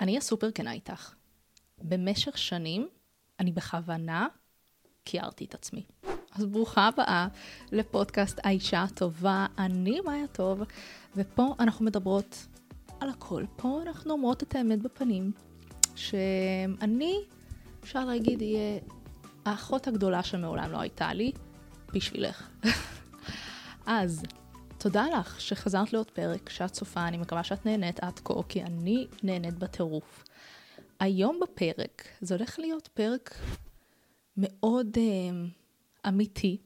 אני 0.00 0.18
הסופר 0.18 0.50
כנה 0.50 0.72
איתך. 0.72 1.14
במשך 1.78 2.38
שנים 2.38 2.88
אני 3.40 3.52
בכוונה 3.52 4.26
קיירתי 5.04 5.44
את 5.44 5.54
עצמי. 5.54 5.84
אז 6.32 6.46
ברוכה 6.46 6.86
הבאה 6.86 7.28
לפודקאסט 7.72 8.40
האישה 8.44 8.82
הטובה, 8.82 9.46
אני 9.58 10.00
מאיה 10.00 10.26
טוב, 10.26 10.62
ופה 11.16 11.54
אנחנו 11.60 11.84
מדברות 11.84 12.46
על 13.00 13.08
הכל. 13.08 13.44
פה 13.56 13.82
אנחנו 13.82 14.12
אומרות 14.12 14.42
את 14.42 14.54
האמת 14.54 14.82
בפנים, 14.82 15.32
שאני, 15.96 17.14
אפשר 17.82 18.04
להגיד, 18.04 18.42
אהיה 18.42 18.80
האחות 19.44 19.88
הגדולה 19.88 20.22
שמעולם 20.22 20.72
לא 20.72 20.80
הייתה 20.80 21.12
לי, 21.12 21.32
בשבילך. 21.92 22.48
אז, 23.86 24.22
תודה 24.82 25.06
לך 25.18 25.40
שחזרת 25.40 25.92
לעוד 25.92 26.10
פרק, 26.10 26.48
שאת 26.48 26.70
צופה, 26.70 27.08
אני 27.08 27.18
מקווה 27.18 27.44
שאת 27.44 27.66
נהנית 27.66 28.00
עד 28.00 28.20
כה, 28.24 28.34
כי 28.48 28.62
אני 28.62 29.06
נהנית 29.22 29.54
בטירוף. 29.54 30.24
היום 31.00 31.40
בפרק, 31.42 32.08
זה 32.20 32.34
הולך 32.34 32.58
להיות 32.58 32.88
פרק 32.88 33.34
מאוד 34.36 34.96
אה, 34.98 35.48
אמיתי, 36.08 36.56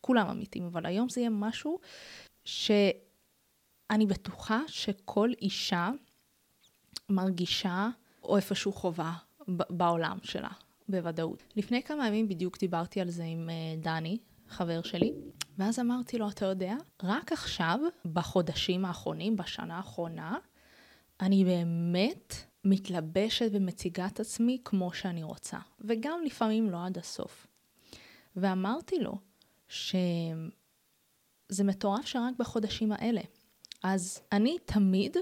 כולם 0.00 0.26
אמיתיים, 0.26 0.64
אבל 0.64 0.86
היום 0.86 1.08
זה 1.08 1.20
יהיה 1.20 1.30
משהו 1.30 1.78
שאני 2.44 4.06
בטוחה 4.08 4.60
שכל 4.66 5.30
אישה 5.42 5.90
מרגישה 7.08 7.88
או 8.22 8.36
איפשהו 8.36 8.72
חובה 8.72 9.12
בעולם 9.48 10.18
שלה, 10.22 10.52
בוודאות. 10.88 11.42
לפני 11.56 11.82
כמה 11.82 12.06
ימים 12.06 12.28
בדיוק 12.28 12.58
דיברתי 12.58 13.00
על 13.00 13.10
זה 13.10 13.24
עם 13.24 13.50
אה, 13.50 13.54
דני, 13.82 14.18
חבר 14.50 14.82
שלי, 14.82 15.12
ואז 15.58 15.78
אמרתי 15.78 16.18
לו, 16.18 16.28
אתה 16.28 16.46
יודע, 16.46 16.74
רק 17.02 17.32
עכשיו, 17.32 17.78
בחודשים 18.12 18.84
האחרונים, 18.84 19.36
בשנה 19.36 19.76
האחרונה, 19.76 20.38
אני 21.20 21.44
באמת 21.44 22.34
מתלבשת 22.64 23.50
ומציגה 23.52 24.06
את 24.06 24.20
עצמי 24.20 24.58
כמו 24.64 24.92
שאני 24.92 25.22
רוצה, 25.22 25.58
וגם 25.80 26.20
לפעמים 26.24 26.70
לא 26.70 26.86
עד 26.86 26.98
הסוף. 26.98 27.46
ואמרתי 28.36 28.98
לו 28.98 29.18
שזה 29.68 30.44
מטורף 31.64 32.06
שרק 32.06 32.34
בחודשים 32.38 32.92
האלה. 32.92 33.20
אז 33.82 34.20
אני 34.32 34.56
תמיד 34.64 35.16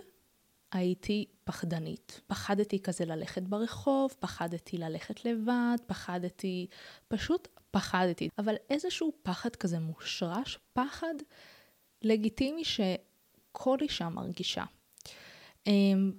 הייתי 0.72 1.24
פחדנית. 1.44 2.20
פחדתי 2.26 2.82
כזה 2.82 3.04
ללכת 3.04 3.42
ברחוב, 3.42 4.14
פחדתי 4.18 4.78
ללכת 4.78 5.24
לבד, 5.24 5.76
פחדתי, 5.86 6.66
פשוט 7.08 7.48
פחדתי. 7.70 8.28
אבל 8.38 8.54
איזשהו 8.70 9.12
פחד 9.22 9.56
כזה 9.56 9.78
מושרש, 9.78 10.58
פחד 10.72 11.14
לגיטימי 12.02 12.62
שכל 12.64 13.78
אישה 13.80 14.08
מרגישה. 14.08 14.64
אמ, 15.66 16.12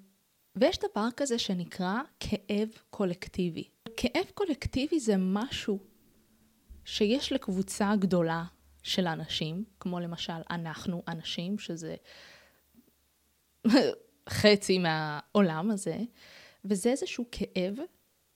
ויש 0.56 0.80
דבר 0.80 1.08
כזה 1.18 1.40
שנקרא 1.40 2.02
כאב 2.20 2.70
קולקטיבי. 2.90 3.64
כאב 3.98 4.26
קולקטיבי 4.34 5.00
זה 5.00 5.14
משהו 5.18 5.80
שיש 6.86 7.32
לקבוצה 7.32 7.96
גדולה 8.00 8.44
של 8.84 9.08
אנשים, 9.08 9.64
כמו 9.80 10.00
למשל 10.00 10.42
אנחנו 10.50 11.04
אנשים, 11.08 11.60
שזה 11.60 11.96
חצי 14.30 14.80
מהעולם 14.80 15.72
הזה, 15.72 15.98
וזה 16.66 16.90
איזשהו 16.90 17.26
כאב 17.32 17.74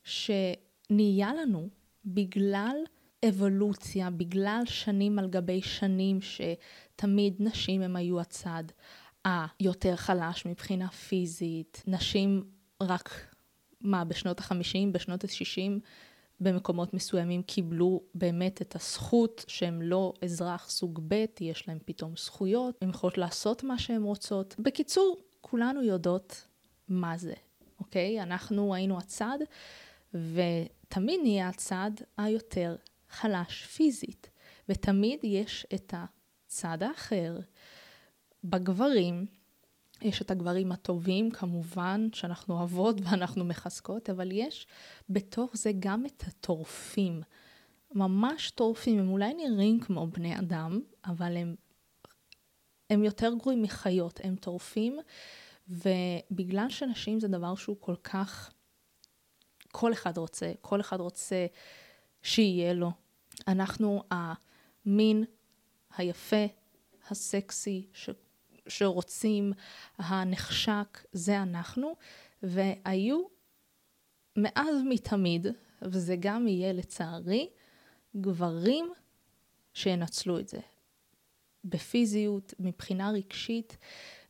שנהיה 0.03 1.34
לנו 1.34 1.69
בגלל 2.06 2.75
אבולוציה, 3.30 4.10
בגלל 4.10 4.62
שנים 4.66 5.20
על 5.20 5.28
גבי 5.28 5.62
שנים 5.62 6.20
שתמיד 6.22 7.36
נשים 7.40 7.82
הם 7.82 7.96
היו 7.96 8.20
הצד 8.20 8.64
היותר 9.26 9.96
חלש 9.96 10.46
מבחינה 10.46 10.90
פיזית. 10.90 11.84
נשים 11.88 12.44
רק, 12.82 13.36
מה, 13.82 14.04
בשנות 14.06 14.40
ה-50, 14.40 14.92
בשנות 14.92 15.24
ה-60, 15.24 15.80
במקומות 16.40 16.94
מסוימים 16.94 17.44
קיבלו 17.44 18.02
באמת 18.16 18.62
את 18.62 18.76
הזכות 18.76 19.46
שהם 19.48 19.82
לא 19.82 20.14
אזרח 20.22 20.70
סוג 20.70 21.00
ב', 21.08 21.26
יש 21.40 21.68
להם 21.68 21.78
פתאום 21.86 22.14
זכויות, 22.18 22.76
הן 22.81 22.90
יכולות 22.90 23.18
לעשות 23.18 23.64
מה 23.64 23.78
שהן 23.78 24.03
רוצות. 24.03 24.56
בקיצור, 24.59 25.18
כולנו 25.42 25.84
יודעות 25.84 26.47
מה 26.88 27.18
זה, 27.18 27.34
אוקיי? 27.80 28.22
אנחנו 28.22 28.74
היינו 28.74 28.97
הצד, 28.97 29.38
ותמיד 30.14 31.20
נהיה 31.24 31.50
הצד 31.50 31.92
היותר 32.18 32.76
חלש 33.13 33.66
פיזית, 33.66 34.29
ותמיד 34.69 35.19
יש 35.24 35.68
את 35.74 35.94
הצד 35.97 36.84
האחר. 36.84 37.40
בגברים, 38.44 39.25
יש 40.01 40.22
את 40.22 40.31
הגברים 40.31 40.72
הטובים, 40.72 41.31
כמובן, 41.31 42.07
שאנחנו 42.13 42.56
אוהבות 42.56 42.96
ואנחנו 43.03 43.46
מחזקות, 43.46 44.09
אבל 44.09 44.31
יש 44.31 44.68
בתוך 45.09 45.52
זה 45.57 45.72
גם 45.79 46.06
את 46.06 46.23
הטורפים. 46.28 47.22
ממש 47.91 48.52
טורפים, 48.52 49.00
הם 49.00 49.09
אולי 49.09 49.34
נראים 49.34 49.79
כמו 49.79 50.07
בני 50.07 50.40
אדם, 50.40 50.81
אבל 51.06 51.38
הם, 51.38 51.56
הם 52.90 53.03
יותר 53.03 53.34
גרועים 53.40 53.62
מחיות, 53.62 54.19
הם 54.23 54.35
טורפים, 54.35 55.00
ובגלל 55.68 56.69
שנשים 56.69 57.19
זה 57.19 57.28
דבר 57.28 57.56
שהוא 57.56 57.78
כל 57.79 57.96
כך, 57.96 58.53
כל 59.72 59.94
אחד 59.94 60.18
רוצה, 60.18 60.52
כל 60.62 60.81
אחד 60.81 61.00
רוצה 61.00 61.46
שיהיה 62.22 62.73
לו. 62.73 62.91
אנחנו 63.48 64.04
המין 64.12 65.24
היפה, 65.98 66.46
הסקסי, 67.10 67.88
ש... 67.94 68.10
שרוצים, 68.68 69.54
הנחשק, 69.98 71.06
זה 71.12 71.42
אנחנו, 71.42 71.96
והיו 72.44 73.24
מאז 74.38 74.76
מתמיד, 74.90 75.48
וזה 75.82 76.16
גם 76.20 76.48
יהיה 76.48 76.74
לצערי, 76.74 77.50
גברים 78.16 78.94
שינצלו 79.74 80.40
את 80.40 80.48
זה. 80.48 80.60
בפיזיות, 81.66 82.54
מבחינה 82.60 83.12
רגשית, 83.12 83.78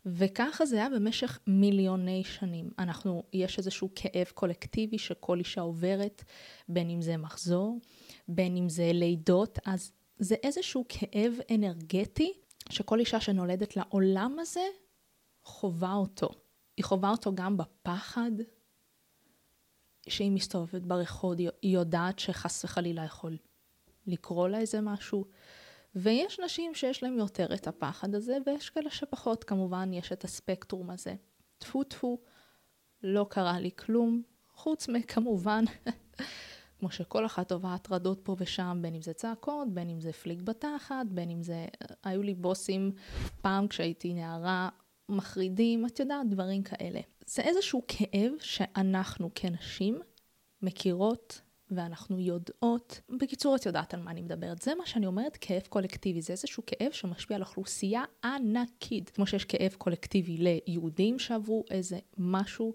וככה 0.05 0.65
זה 0.65 0.75
היה 0.75 0.89
במשך 0.89 1.39
מיליוני 1.47 2.23
שנים. 2.23 2.69
אנחנו, 2.79 3.23
יש 3.33 3.57
איזשהו 3.57 3.89
כאב 3.95 4.27
קולקטיבי 4.33 4.97
שכל 4.97 5.39
אישה 5.39 5.61
עוברת, 5.61 6.23
בין 6.69 6.89
אם 6.89 7.01
זה 7.01 7.17
מחזור, 7.17 7.79
בין 8.27 8.57
אם 8.57 8.69
זה 8.69 8.91
לידות, 8.93 9.59
אז 9.65 9.91
זה 10.19 10.35
איזשהו 10.43 10.85
כאב 10.89 11.33
אנרגטי 11.51 12.33
שכל 12.69 12.99
אישה 12.99 13.19
שנולדת 13.19 13.77
לעולם 13.77 14.39
הזה 14.39 14.63
חווה 15.43 15.93
אותו. 15.93 16.29
היא 16.77 16.85
חווה 16.85 17.09
אותו 17.11 17.35
גם 17.35 17.57
בפחד 17.57 18.31
שהיא 20.09 20.31
מסתובבת 20.31 20.81
ברחוב, 20.81 21.33
היא 21.37 21.49
יודעת 21.63 22.19
שחס 22.19 22.65
וחלילה 22.65 23.03
יכול 23.05 23.37
לקרוא 24.07 24.49
לה 24.49 24.57
איזה 24.59 24.81
משהו. 24.81 25.25
ויש 25.95 26.39
נשים 26.39 26.75
שיש 26.75 27.03
להן 27.03 27.17
יותר 27.17 27.53
את 27.53 27.67
הפחד 27.67 28.15
הזה, 28.15 28.37
ויש 28.45 28.69
כאלה 28.69 28.89
שפחות, 28.89 29.43
כמובן 29.43 29.93
יש 29.93 30.11
את 30.11 30.23
הספקטרום 30.23 30.89
הזה. 30.89 31.15
טפו 31.57 31.83
טפו, 31.83 32.17
לא 33.03 33.25
קרה 33.29 33.59
לי 33.59 33.71
כלום, 33.75 34.21
חוץ 34.53 34.87
מכמובן, 34.87 35.63
כמו 36.79 36.91
שכל 36.91 37.25
אחת 37.25 37.47
טובה 37.47 37.73
הטרדות 37.73 38.19
פה 38.23 38.35
ושם, 38.39 38.79
בין 38.81 38.95
אם 38.95 39.01
זה 39.01 39.13
צעקות, 39.13 39.73
בין 39.73 39.89
אם 39.89 40.01
זה 40.01 40.13
פליק 40.13 40.41
בתחת, 40.41 41.05
בין 41.09 41.29
אם 41.29 41.43
זה... 41.43 41.65
היו 42.03 42.23
לי 42.23 42.33
בוסים 42.33 42.91
פעם 43.41 43.67
כשהייתי 43.67 44.13
נערה 44.13 44.69
מחרידים, 45.09 45.85
את 45.85 45.99
יודעת, 45.99 46.29
דברים 46.29 46.63
כאלה. 46.63 46.99
זה 47.25 47.41
איזשהו 47.41 47.81
כאב 47.87 48.31
שאנחנו 48.39 49.29
כנשים 49.35 49.99
מכירות 50.61 51.41
ואנחנו 51.75 52.19
יודעות, 52.19 53.01
בקיצור 53.09 53.55
את 53.55 53.65
יודעת 53.65 53.93
על 53.93 53.99
מה 54.01 54.11
אני 54.11 54.21
מדברת, 54.21 54.61
זה 54.61 54.75
מה 54.75 54.85
שאני 54.85 55.05
אומרת 55.05 55.37
כאב 55.41 55.61
קולקטיבי, 55.69 56.21
זה 56.21 56.33
איזשהו 56.33 56.63
כאב 56.67 56.91
שמשפיע 56.91 57.37
על 57.37 57.43
אוכלוסייה 57.43 58.03
ענקית, 58.23 59.09
כמו 59.09 59.27
שיש 59.27 59.45
כאב 59.45 59.75
קולקטיבי 59.77 60.37
ליהודים 60.37 61.19
שעברו 61.19 61.63
איזה 61.71 61.99
משהו 62.17 62.73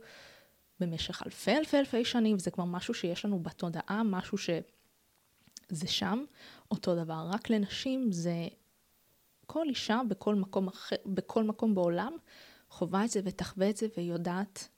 במשך 0.81 1.22
אלפי 1.26 1.56
אלפי 1.56 1.78
אלפי 1.78 2.04
שנים, 2.04 2.36
וזה 2.36 2.50
כבר 2.50 2.65
משהו 2.65 2.95
שיש 2.95 3.24
לנו 3.24 3.39
בתודעה, 3.42 4.03
משהו 4.04 4.39
שזה 4.39 5.86
שם, 5.86 6.24
אותו 6.71 6.97
דבר, 6.97 7.28
רק 7.30 7.50
לנשים 7.50 8.12
זה 8.12 8.48
כל 9.47 9.68
אישה 9.68 10.00
בכל 10.09 10.34
מקום 10.34 10.68
אחר, 10.68 10.97
בכל 11.06 11.45
מקום 11.45 11.74
בעולם 11.74 12.12
חווה 12.71 13.04
את 13.04 13.10
זה 13.10 13.21
ותחווה 13.24 13.71
את 13.71 13.77
זה 13.77 13.86
ויודעת 13.97 14.68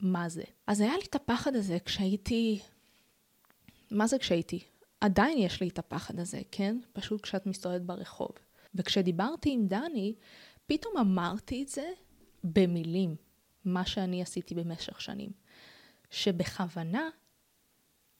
מה 0.00 0.28
זה. 0.28 0.42
אז 0.66 0.80
היה 0.80 0.96
לי 0.96 1.04
את 1.04 1.14
הפחד 1.14 1.56
הזה 1.56 1.78
כשהייתי 1.84 2.60
מה 3.94 4.06
זה 4.06 4.18
כשהייתי? 4.18 4.60
עדיין 5.00 5.38
יש 5.38 5.60
לי 5.60 5.68
את 5.68 5.78
הפחד 5.78 6.18
הזה, 6.18 6.40
כן? 6.50 6.78
פשוט 6.92 7.20
כשאת 7.20 7.46
מסתובבת 7.46 7.80
ברחוב. 7.80 8.30
וכשדיברתי 8.74 9.50
עם 9.52 9.66
דני, 9.66 10.14
פתאום 10.66 10.96
אמרתי 10.96 11.62
את 11.62 11.68
זה 11.68 11.90
במילים, 12.44 13.16
מה 13.64 13.86
שאני 13.86 14.22
עשיתי 14.22 14.54
במשך 14.54 15.00
שנים. 15.00 15.30
שבכוונה 16.10 17.08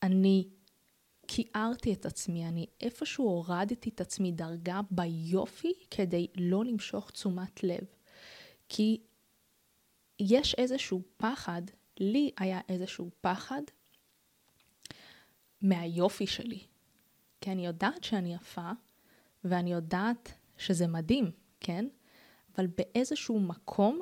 אני 0.02 0.48
כיערתי 1.28 1.92
את 1.92 2.06
עצמי, 2.06 2.48
אני 2.48 2.66
איפשהו 2.80 3.24
הורדתי 3.24 3.90
את 3.90 4.00
עצמי 4.00 4.32
דרגה 4.32 4.80
ביופי 4.90 5.72
כדי 5.90 6.26
לא 6.36 6.64
למשוך 6.64 7.10
תשומת 7.10 7.64
לב. 7.64 7.84
כי 8.68 9.00
יש 10.20 10.54
איזשהו 10.54 11.02
פחד 11.16 11.62
לי 12.00 12.30
היה 12.38 12.60
איזשהו 12.68 13.10
פחד 13.20 13.62
מהיופי 15.64 16.26
שלי. 16.26 16.60
כי 17.40 17.52
אני 17.52 17.66
יודעת 17.66 18.04
שאני 18.04 18.34
יפה, 18.34 18.70
ואני 19.44 19.72
יודעת 19.72 20.32
שזה 20.58 20.86
מדהים, 20.86 21.30
כן? 21.60 21.86
אבל 22.56 22.66
באיזשהו 22.66 23.40
מקום 23.40 24.00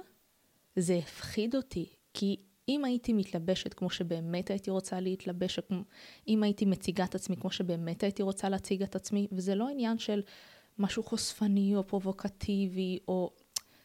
זה 0.77 0.97
הפחיד 0.97 1.57
אותי, 1.57 1.89
כי 2.15 2.37
אם 2.69 2.85
הייתי 2.85 3.13
מתלבשת 3.13 3.75
כמו 3.75 3.91
שבאמת 3.91 4.51
הייתי 4.51 4.71
רוצה 4.71 5.01
להתלבש, 5.01 5.59
אם 6.29 6.43
הייתי 6.43 6.65
מציגה 6.65 7.05
את 7.05 7.15
עצמי 7.15 7.37
כמו 7.37 7.51
שבאמת 7.51 8.03
הייתי 8.03 8.23
רוצה 8.23 8.49
להציג 8.49 8.83
את 8.83 8.97
עצמי, 8.97 9.29
וזה 9.33 9.55
לא 9.55 9.69
עניין 9.69 9.99
של 9.99 10.23
משהו 10.79 11.03
חושפני 11.03 11.77
או 11.77 11.87
פרובוקטיבי, 11.87 12.99
או... 13.09 13.31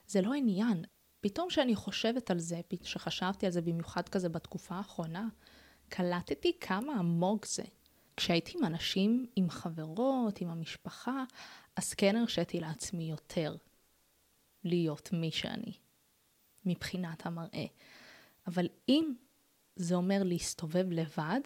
זה 0.07 0.21
לא 0.21 0.33
עניין. 0.33 0.83
פתאום 1.19 1.49
כשאני 1.49 1.75
חושבת 1.75 2.31
על 2.31 2.39
זה, 2.39 2.61
שחשבתי 2.83 3.45
על 3.45 3.51
זה 3.51 3.61
במיוחד 3.61 4.09
כזה 4.09 4.29
בתקופה 4.29 4.75
האחרונה, 4.75 5.27
קלטתי 5.89 6.51
כמה 6.59 6.93
עמוק 6.93 7.45
זה. 7.45 7.63
כשהייתי 8.17 8.57
עם 8.57 8.65
אנשים, 8.65 9.25
עם 9.35 9.49
חברות, 9.49 10.41
עם 10.41 10.49
המשפחה, 10.49 11.23
אז 11.75 11.93
כן 11.93 12.15
הרשיתי 12.15 12.59
לעצמי 12.59 13.09
יותר 13.09 13.55
להיות 14.63 15.09
מי 15.13 15.31
שאני, 15.31 15.73
מבחינת 16.65 17.25
המראה. 17.25 17.65
אבל 18.47 18.67
אם 18.89 19.13
זה 19.75 19.95
אומר 19.95 20.23
להסתובב 20.23 20.85
לבד, 20.91 21.41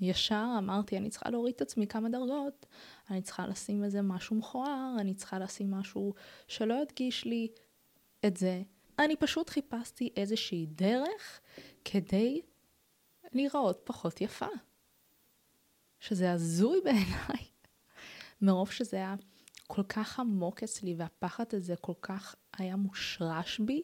ישר 0.00 0.54
אמרתי, 0.58 0.96
אני 0.96 1.10
צריכה 1.10 1.30
להוריד 1.30 1.54
את 1.54 1.60
עצמי 1.60 1.86
כמה 1.86 2.08
דרגות, 2.08 2.66
אני 3.10 3.22
צריכה 3.22 3.46
לשים 3.46 3.84
איזה 3.84 4.02
משהו 4.02 4.36
מכוער, 4.36 4.96
אני 4.98 5.14
צריכה 5.14 5.38
לשים 5.38 5.70
משהו 5.70 6.14
שלא 6.48 6.74
ידגיש 6.82 7.24
לי 7.24 7.48
את 8.26 8.36
זה. 8.36 8.62
אני 8.98 9.16
פשוט 9.16 9.50
חיפשתי 9.50 10.12
איזושהי 10.16 10.66
דרך 10.66 11.40
כדי 11.84 12.40
להיראות 13.32 13.80
פחות 13.84 14.20
יפה. 14.20 14.46
שזה 16.00 16.32
הזוי 16.32 16.80
בעיניי, 16.84 17.46
מרוב 18.42 18.70
שזה 18.70 18.96
היה 18.96 19.14
כל 19.66 19.82
כך 19.82 20.20
עמוק 20.20 20.62
אצלי 20.62 20.94
והפחד 20.98 21.44
הזה 21.52 21.76
כל 21.76 21.92
כך 22.02 22.34
היה 22.58 22.76
מושרש 22.76 23.58
בי, 23.58 23.82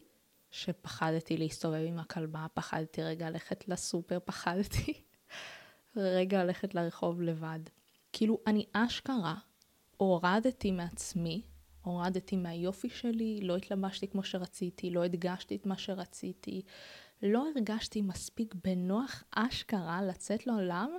שפחדתי 0.51 1.37
להסתובב 1.37 1.85
עם 1.87 1.99
הכלבה, 1.99 2.47
פחדתי 2.55 3.03
רגע 3.03 3.31
ללכת 3.31 3.69
לסופר, 3.69 4.19
פחדתי 4.25 5.03
רגע 5.97 6.45
ללכת 6.45 6.75
לרחוב 6.75 7.23
לבד. 7.23 7.61
כאילו, 8.13 8.39
אני 8.47 8.67
אשכרה 8.73 9.35
הורדתי 9.97 10.71
מעצמי, 10.71 11.43
הורדתי 11.89 12.37
מהיופי 12.37 12.91
שלי, 12.91 13.41
לא 13.43 13.57
התלבשתי 13.57 14.09
כמו 14.09 14.23
שרציתי, 14.23 14.91
לא 14.91 15.05
הדגשתי 15.05 15.57
את 15.57 15.67
מה 15.67 15.79
שרציתי, 15.79 16.63
לא 17.23 17.45
הרגשתי 17.55 18.03
מספיק 18.03 18.55
בנוח 18.65 19.25
אשכרה 19.31 20.03
לצאת 20.03 20.47
לעולם 20.47 20.91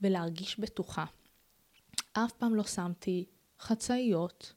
ולהרגיש 0.00 0.60
בטוחה. 0.60 1.04
אף 2.12 2.32
פעם 2.32 2.54
לא 2.54 2.64
שמתי 2.64 3.24
חצאיות. 3.60 4.52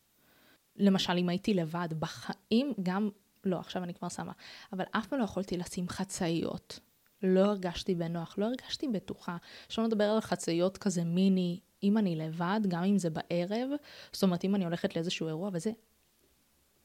למשל, 0.76 1.18
אם 1.18 1.30
הייתי 1.30 1.54
לבד, 1.54 1.90
בחיים 2.00 2.74
גם, 2.84 3.10
לא, 3.44 3.60
עכשיו 3.60 3.84
אני 3.84 3.94
כבר 3.94 4.10
שמה, 4.10 4.32
אבל 4.74 4.84
אף 4.92 5.08
פעם 5.08 5.20
לא 5.20 5.24
יכולתי 5.24 5.58
לשים 5.58 5.90
חצאיות. 5.90 6.80
לא 7.24 7.40
הרגשתי 7.40 7.96
בנוח, 7.96 8.36
לא 8.38 8.46
הרגשתי 8.46 8.88
בטוחה. 8.88 9.38
שלא 9.70 9.88
נדבר 9.88 10.04
על 10.04 10.22
חצאיות 10.22 10.78
כזה 10.78 11.04
מיני, 11.04 11.60
אם 11.84 11.98
אני 11.98 12.16
לבד, 12.16 12.60
גם 12.68 12.84
אם 12.84 12.98
זה 12.98 13.10
בערב, 13.10 13.70
זאת 14.14 14.24
אומרת, 14.24 14.46
אם 14.46 14.56
אני 14.56 14.64
הולכת 14.64 14.96
לאיזשהו 14.96 15.28
אירוע 15.28 15.50
וזה, 15.54 15.72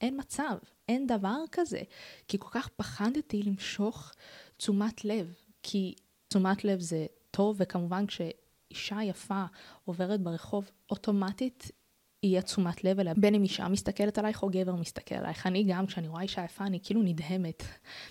אין 0.00 0.20
מצב, 0.20 0.56
אין 0.88 1.06
דבר 1.06 1.38
כזה. 1.52 1.80
כי 2.28 2.38
כל 2.38 2.48
כך 2.50 2.68
פחדתי 2.68 3.42
למשוך 3.42 4.12
תשומת 4.56 5.04
לב, 5.04 5.34
כי 5.62 5.94
תשומת 6.28 6.64
לב 6.64 6.80
זה 6.80 7.06
טוב, 7.30 7.56
וכמובן 7.58 8.04
כשאישה 8.06 8.98
יפה 9.02 9.44
עוברת 9.84 10.20
ברחוב, 10.20 10.70
אוטומטית 10.90 11.70
יהיה 12.22 12.42
תשומת 12.42 12.84
לב 12.84 13.00
אליה, 13.00 13.14
בין 13.14 13.34
אם 13.34 13.42
אישה 13.42 13.68
מסתכלת 13.68 14.18
עלייך 14.18 14.42
או 14.42 14.48
גבר 14.52 14.74
מסתכל 14.74 15.14
עלייך. 15.14 15.46
אני 15.46 15.64
גם, 15.68 15.86
כשאני 15.86 16.08
רואה 16.08 16.22
אישה 16.22 16.44
יפה, 16.44 16.64
אני 16.66 16.80
כאילו 16.82 17.02
נדהמת. 17.02 17.62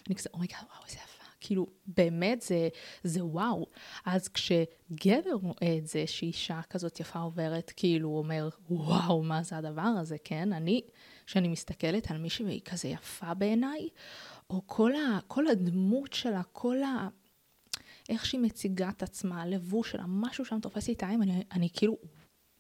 אני 0.08 0.16
כזה, 0.16 0.30
oh 0.34 0.41
my 0.41 0.49
God, 0.49 0.64
וואו, 0.70 0.86
איזה 0.86 0.98
יפה. 0.98 1.17
כאילו, 1.40 1.68
באמת 1.86 2.42
זה, 2.42 2.70
זה 3.04 3.26
וואו. 3.26 3.66
אז 4.06 4.28
כשגבר 4.28 5.34
רואה 5.42 5.78
את 5.78 5.88
זה 5.88 6.08
שאישה 6.08 6.62
כזאת 6.70 7.00
יפה 7.00 7.20
עוברת, 7.20 7.74
כאילו 7.76 8.10
הוא 8.10 8.18
אומר, 8.18 8.50
וואו, 8.70 9.24
מה 9.24 9.44
זה 9.44 9.58
הדבר 9.58 9.82
הזה, 9.82 10.18
כן? 10.24 10.54
אני, 10.54 10.82
כשאני 11.26 11.48
מסתכלת 11.48 12.12
על 12.12 12.18
מישהי 12.18 12.46
והיא 12.46 12.62
כזה 12.66 12.88
יפה 12.88 13.34
בעיניי, 13.34 13.90
או 14.50 14.62
כל, 14.66 14.96
ה, 14.96 15.20
כל 15.28 15.48
הדמות 15.48 16.14
שלה, 16.14 16.42
כל 16.52 16.84
ה... 16.84 17.08
איך 18.10 18.26
שהיא 18.26 18.42
מציגה 18.42 18.90
את 18.90 19.04
עצמה, 19.04 19.42
הלבוש 19.42 19.92
שלה, 19.92 20.04
משהו 20.08 20.46
שם 20.46 20.60
תופס 20.60 20.88
לי 20.88 20.94
את 20.94 21.04
העין, 21.04 21.22
אני, 21.22 21.44
אני 21.52 21.70
כאילו, 21.74 21.98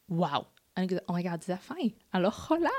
וואו. 0.10 0.44
אני 0.78 0.88
כזה, 0.88 1.00
oh 1.10 1.18
my 1.18 1.27
God, 1.27 1.44
איזה 1.44 1.54
יפה 1.54 1.76
היא, 1.76 1.92
אני 2.14 2.24
לא 2.24 2.28
יכולה. 2.28 2.70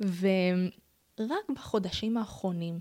ורק 0.20 1.50
בחודשים 1.54 2.16
האחרונים, 2.16 2.80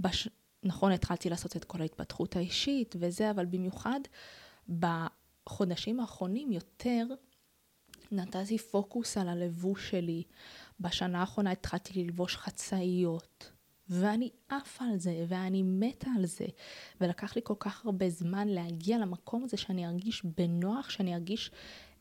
בש... 0.00 0.28
נכון, 0.62 0.92
התחלתי 0.92 1.30
לעשות 1.30 1.56
את 1.56 1.64
כל 1.64 1.80
ההתפתחות 1.80 2.36
האישית 2.36 2.94
וזה, 2.98 3.30
אבל 3.30 3.46
במיוחד 3.46 4.00
בחודשים 4.68 6.00
האחרונים 6.00 6.52
יותר 6.52 7.06
נתתי 8.12 8.58
פוקוס 8.58 9.16
על 9.16 9.28
הלבוש 9.28 9.90
שלי. 9.90 10.22
בשנה 10.80 11.20
האחרונה 11.20 11.50
התחלתי 11.50 12.02
ללבוש 12.02 12.36
חצאיות, 12.36 13.52
ואני 13.88 14.30
עפה 14.48 14.84
על 14.84 14.98
זה, 14.98 15.24
ואני 15.28 15.62
מתה 15.62 16.10
על 16.16 16.26
זה. 16.26 16.46
ולקח 17.00 17.36
לי 17.36 17.42
כל 17.44 17.54
כך 17.58 17.84
הרבה 17.84 18.10
זמן 18.10 18.48
להגיע 18.48 18.98
למקום 18.98 19.44
הזה 19.44 19.56
שאני 19.56 19.86
ארגיש 19.86 20.22
בנוח, 20.24 20.90
שאני 20.90 21.14
ארגיש 21.14 21.50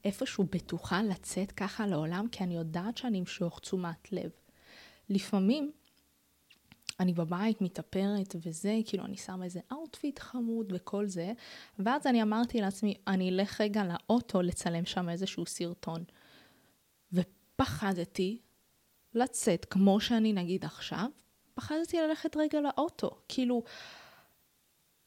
איפשהו 0.03 0.43
בטוחה 0.43 1.03
לצאת 1.03 1.51
ככה 1.51 1.87
לעולם, 1.87 2.27
כי 2.31 2.43
אני 2.43 2.55
יודעת 2.55 2.97
שאני 2.97 3.19
אמשוך 3.19 3.59
תשומת 3.59 4.11
לב. 4.11 4.29
לפעמים 5.09 5.71
אני 6.99 7.13
בבית 7.13 7.61
מתאפרת 7.61 8.35
וזה, 8.45 8.79
כאילו 8.85 9.05
אני 9.05 9.17
שמה 9.17 9.45
איזה 9.45 9.59
outfit 9.71 10.19
חמוד 10.19 10.73
וכל 10.75 11.07
זה, 11.07 11.33
ואז 11.79 12.07
אני 12.07 12.21
אמרתי 12.21 12.61
לעצמי, 12.61 12.93
אני 13.07 13.29
אלך 13.29 13.61
רגע 13.61 13.83
לאוטו 13.83 14.41
לצלם 14.41 14.85
שם 14.85 15.09
איזשהו 15.09 15.45
סרטון. 15.45 16.03
ופחדתי 17.13 18.41
לצאת 19.13 19.65
כמו 19.65 19.99
שאני 19.99 20.33
נגיד 20.33 20.65
עכשיו, 20.65 21.09
פחדתי 21.53 21.97
ללכת 22.01 22.37
רגע 22.37 22.59
לאוטו. 22.61 23.09
כאילו, 23.27 23.63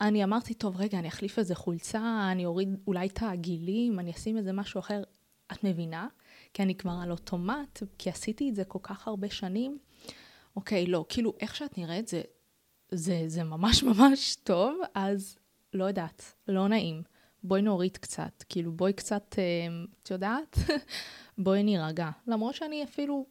אני 0.00 0.24
אמרתי, 0.24 0.54
טוב, 0.54 0.76
רגע, 0.76 0.98
אני 0.98 1.08
אחליף 1.08 1.38
איזה 1.38 1.54
חולצה, 1.54 2.28
אני 2.32 2.46
אוריד 2.46 2.76
אולי 2.86 3.06
את 3.06 3.22
העגילים, 3.22 4.00
אני 4.00 4.10
אשים 4.10 4.36
איזה 4.36 4.52
משהו 4.52 4.80
אחר. 4.80 5.02
את 5.52 5.64
מבינה? 5.64 6.08
כי 6.54 6.62
אני 6.62 6.74
כבר 6.74 6.98
על 7.02 7.10
אוטומט, 7.10 7.82
כי 7.98 8.10
עשיתי 8.10 8.50
את 8.50 8.54
זה 8.54 8.64
כל 8.64 8.78
כך 8.82 9.08
הרבה 9.08 9.30
שנים. 9.30 9.78
אוקיי, 10.56 10.86
לא, 10.86 11.04
כאילו, 11.08 11.34
איך 11.40 11.56
שאת 11.56 11.78
נראית 11.78 12.08
זה, 12.08 12.22
זה, 12.90 13.24
זה 13.26 13.44
ממש 13.44 13.82
ממש 13.92 14.36
טוב, 14.44 14.80
אז 14.94 15.38
לא 15.74 15.84
יודעת, 15.84 16.34
לא 16.48 16.68
נעים. 16.68 17.02
בואי 17.44 17.62
נוריד 17.62 17.96
קצת, 17.96 18.44
כאילו 18.48 18.72
בואי 18.72 18.92
קצת, 18.92 19.34
אה, 19.38 19.84
את 20.02 20.10
יודעת? 20.10 20.56
בואי 21.38 21.62
נירגע. 21.62 22.10
למרות 22.26 22.54
שאני 22.54 22.84
אפילו 22.84 23.26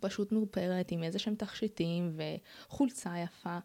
פשוט 0.00 0.32
מאופרת 0.32 0.92
עם 0.92 1.02
איזה 1.02 1.18
שהם 1.18 1.34
תכשיטים 1.34 2.16
וחולצה 2.68 3.18
יפה, 3.18 3.58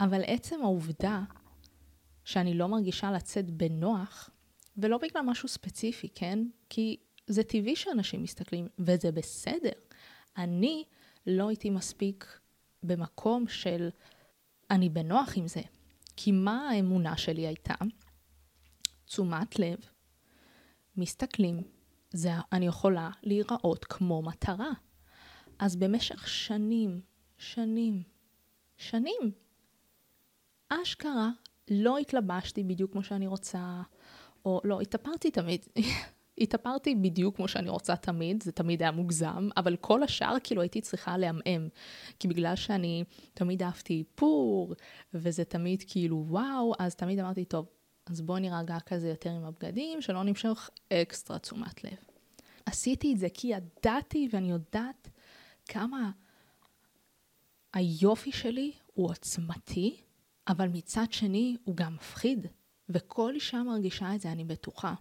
אבל 0.00 0.20
עצם 0.26 0.62
העובדה 0.62 1.22
שאני 2.24 2.54
לא 2.54 2.68
מרגישה 2.68 3.10
לצאת 3.10 3.50
בנוח, 3.50 4.30
ולא 4.76 4.98
בגלל 4.98 5.22
משהו 5.22 5.48
ספציפי, 5.48 6.08
כן? 6.14 6.38
כי 6.68 6.96
זה 7.26 7.42
טבעי 7.42 7.76
שאנשים 7.76 8.22
מסתכלים, 8.22 8.68
וזה 8.78 9.12
בסדר. 9.12 9.70
אני 10.36 10.84
לא 11.26 11.48
הייתי 11.48 11.70
מספיק 11.70 12.38
במקום 12.82 13.48
של 13.48 13.88
אני 14.70 14.88
בנוח 14.88 15.32
עם 15.36 15.48
זה. 15.48 15.62
כי 16.16 16.32
מה 16.32 16.68
האמונה 16.68 17.16
שלי 17.16 17.46
הייתה? 17.46 17.74
תשומת 19.04 19.58
לב, 19.58 19.78
מסתכלים, 20.96 21.62
זה, 22.10 22.30
אני 22.52 22.66
יכולה 22.66 23.10
להיראות 23.22 23.84
כמו 23.84 24.22
מטרה. 24.22 24.70
אז 25.58 25.76
במשך 25.76 26.28
שנים, 26.28 27.00
שנים, 27.38 28.02
שנים, 28.76 29.32
אשכרה 30.68 31.30
לא 31.70 31.98
התלבשתי 31.98 32.64
בדיוק 32.64 32.92
כמו 32.92 33.02
שאני 33.02 33.26
רוצה, 33.26 33.82
או 34.44 34.60
לא, 34.64 34.80
התאפרתי 34.80 35.30
תמיד. 35.30 35.66
התאפרתי 36.38 36.94
בדיוק 36.94 37.36
כמו 37.36 37.48
שאני 37.48 37.68
רוצה 37.68 37.96
תמיד, 37.96 38.42
זה 38.42 38.52
תמיד 38.52 38.82
היה 38.82 38.90
מוגזם, 38.90 39.48
אבל 39.56 39.76
כל 39.76 40.02
השאר 40.02 40.36
כאילו 40.44 40.62
הייתי 40.62 40.80
צריכה 40.80 41.16
לעמעם. 41.16 41.68
כי 42.18 42.28
בגלל 42.28 42.56
שאני 42.56 43.04
תמיד 43.34 43.62
אהבתי 43.62 43.98
איפור, 43.98 44.74
וזה 45.14 45.44
תמיד 45.44 45.82
כאילו 45.86 46.24
וואו, 46.28 46.74
אז 46.78 46.94
תמיד 46.94 47.18
אמרתי, 47.18 47.44
טוב, 47.44 47.66
אז 48.06 48.20
בוא 48.20 48.38
נירגע 48.38 48.80
כזה 48.86 49.08
יותר 49.08 49.30
עם 49.30 49.44
הבגדים, 49.44 50.02
שלא 50.02 50.22
נמשוך 50.22 50.70
אקסטרה 50.92 51.38
תשומת 51.38 51.84
לב. 51.84 51.98
עשיתי 52.66 53.12
את 53.12 53.18
זה 53.18 53.26
כי 53.34 53.48
ידעתי 53.48 54.28
ואני 54.32 54.50
יודעת 54.50 55.08
כמה 55.66 56.10
היופי 57.74 58.32
שלי 58.32 58.72
הוא 58.94 59.10
עוצמתי, 59.10 60.00
אבל 60.48 60.68
מצד 60.68 61.06
שני 61.10 61.56
הוא 61.64 61.76
גם 61.76 61.94
מפחיד. 61.94 62.46
וכל 62.88 63.34
אישה 63.34 63.62
מרגישה 63.62 64.14
את 64.14 64.20
זה, 64.20 64.32
אני 64.32 64.44
בטוחה. 64.44 64.94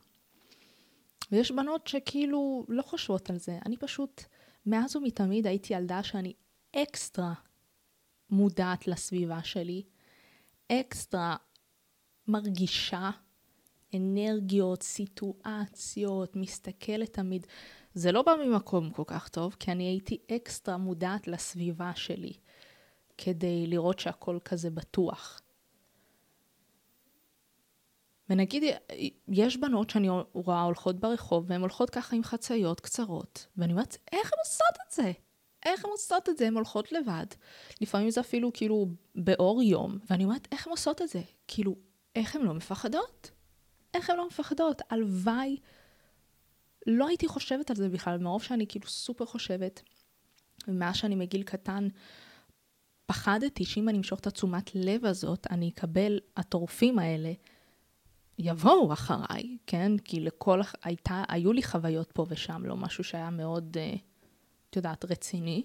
ויש 1.31 1.51
בנות 1.51 1.87
שכאילו 1.87 2.65
לא 2.69 2.81
חושבות 2.81 3.29
על 3.29 3.37
זה. 3.37 3.59
אני 3.65 3.77
פשוט, 3.77 4.23
מאז 4.65 4.95
ומתמיד 4.95 5.47
הייתי 5.47 5.73
ילדה 5.73 6.03
שאני 6.03 6.33
אקסטרה 6.75 7.33
מודעת 8.29 8.87
לסביבה 8.87 9.43
שלי, 9.43 9.83
אקסטרה 10.71 11.35
מרגישה 12.27 13.09
אנרגיות, 13.95 14.83
סיטואציות, 14.83 16.35
מסתכלת 16.35 17.13
תמיד. 17.13 17.47
זה 17.93 18.11
לא 18.11 18.21
בא 18.21 18.31
ממקום 18.45 18.91
כל 18.91 19.03
כך 19.07 19.29
טוב, 19.29 19.55
כי 19.59 19.71
אני 19.71 19.83
הייתי 19.83 20.17
אקסטרה 20.35 20.77
מודעת 20.77 21.27
לסביבה 21.27 21.91
שלי, 21.95 22.33
כדי 23.17 23.67
לראות 23.67 23.99
שהכל 23.99 24.39
כזה 24.45 24.69
בטוח. 24.69 25.41
ונגיד, 28.29 28.63
יש 29.27 29.57
בנות 29.57 29.89
שאני 29.89 30.09
רואה 30.33 30.61
הולכות 30.61 30.99
ברחוב, 30.99 31.45
והן 31.47 31.61
הולכות 31.61 31.89
ככה 31.89 32.15
עם 32.15 32.23
חצאיות 32.23 32.79
קצרות, 32.79 33.47
ואני 33.57 33.73
אומרת, 33.73 33.97
איך 34.11 34.33
הן 34.33 34.39
עושות 34.39 34.75
את 34.87 34.91
זה? 34.91 35.11
איך 35.65 35.85
הן 35.85 35.91
עושות 35.91 36.29
את 36.29 36.37
זה? 36.37 36.47
הן 36.47 36.53
הולכות 36.53 36.91
לבד. 36.91 37.25
לפעמים 37.81 38.09
זה 38.09 38.21
אפילו 38.21 38.53
כאילו 38.53 38.87
באור 39.15 39.63
יום, 39.63 39.97
ואני 40.09 40.23
אומרת, 40.23 40.47
איך 40.51 40.67
הן 40.67 40.71
עושות 40.71 41.01
את 41.01 41.09
זה? 41.09 41.21
כאילו, 41.47 41.75
איך 42.15 42.35
הן 42.35 42.41
לא 42.41 42.53
מפחדות? 42.53 43.31
איך 43.93 44.09
הן 44.09 44.17
לא 44.17 44.27
מפחדות? 44.27 44.81
הלוואי, 44.89 45.57
לא 46.87 47.07
הייתי 47.07 47.27
חושבת 47.27 47.69
על 47.69 47.75
זה 47.75 47.89
בכלל, 47.89 48.17
מרוב 48.17 48.43
שאני 48.43 48.67
כאילו 48.67 48.87
סופר 48.87 49.25
חושבת. 49.25 49.81
ומאז 50.67 50.95
שאני 50.95 51.15
מגיל 51.15 51.43
קטן, 51.43 51.87
פחדתי 53.05 53.65
שאם 53.65 53.89
אני 53.89 53.97
אמשוך 53.97 54.19
את 54.19 54.27
התשומת 54.27 54.75
לב 54.75 55.05
הזאת, 55.05 55.47
אני 55.49 55.69
אקבל, 55.69 56.19
הטורפים 56.37 56.99
האלה, 56.99 57.33
יבואו 58.39 58.93
אחריי, 58.93 59.57
כן? 59.67 59.91
כי 59.97 60.19
לכל, 60.19 60.61
הייתה, 60.83 61.23
היו 61.27 61.53
לי 61.53 61.63
חוויות 61.63 62.11
פה 62.11 62.25
ושם, 62.29 62.61
לא 62.65 62.77
משהו 62.77 63.03
שהיה 63.03 63.29
מאוד, 63.29 63.77
אה, 63.79 63.93
את 64.69 64.75
יודעת, 64.75 65.05
רציני. 65.05 65.63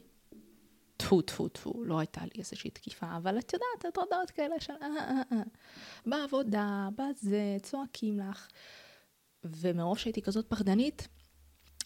טפו, 0.97 1.23
טפו, 1.23 1.49
טפו, 1.49 1.85
לא 1.85 1.99
הייתה 1.99 2.21
לי 2.21 2.31
איזושהי 2.39 2.71
תקיפה, 2.71 3.17
אבל 3.17 3.39
את 3.39 3.53
יודעת, 3.53 3.85
הטרדות 3.85 4.31
כאלה 4.31 4.61
של 4.61 4.73
אה, 4.83 5.23
אה, 5.33 5.43
בעבודה, 6.07 6.89
בזה, 6.97 7.57
צועקים 7.63 8.19
לך. 8.19 8.49
ומרוב 9.45 9.99
שהייתי 9.99 10.23
כזאת 10.23 10.47
פחדנית, 10.49 11.09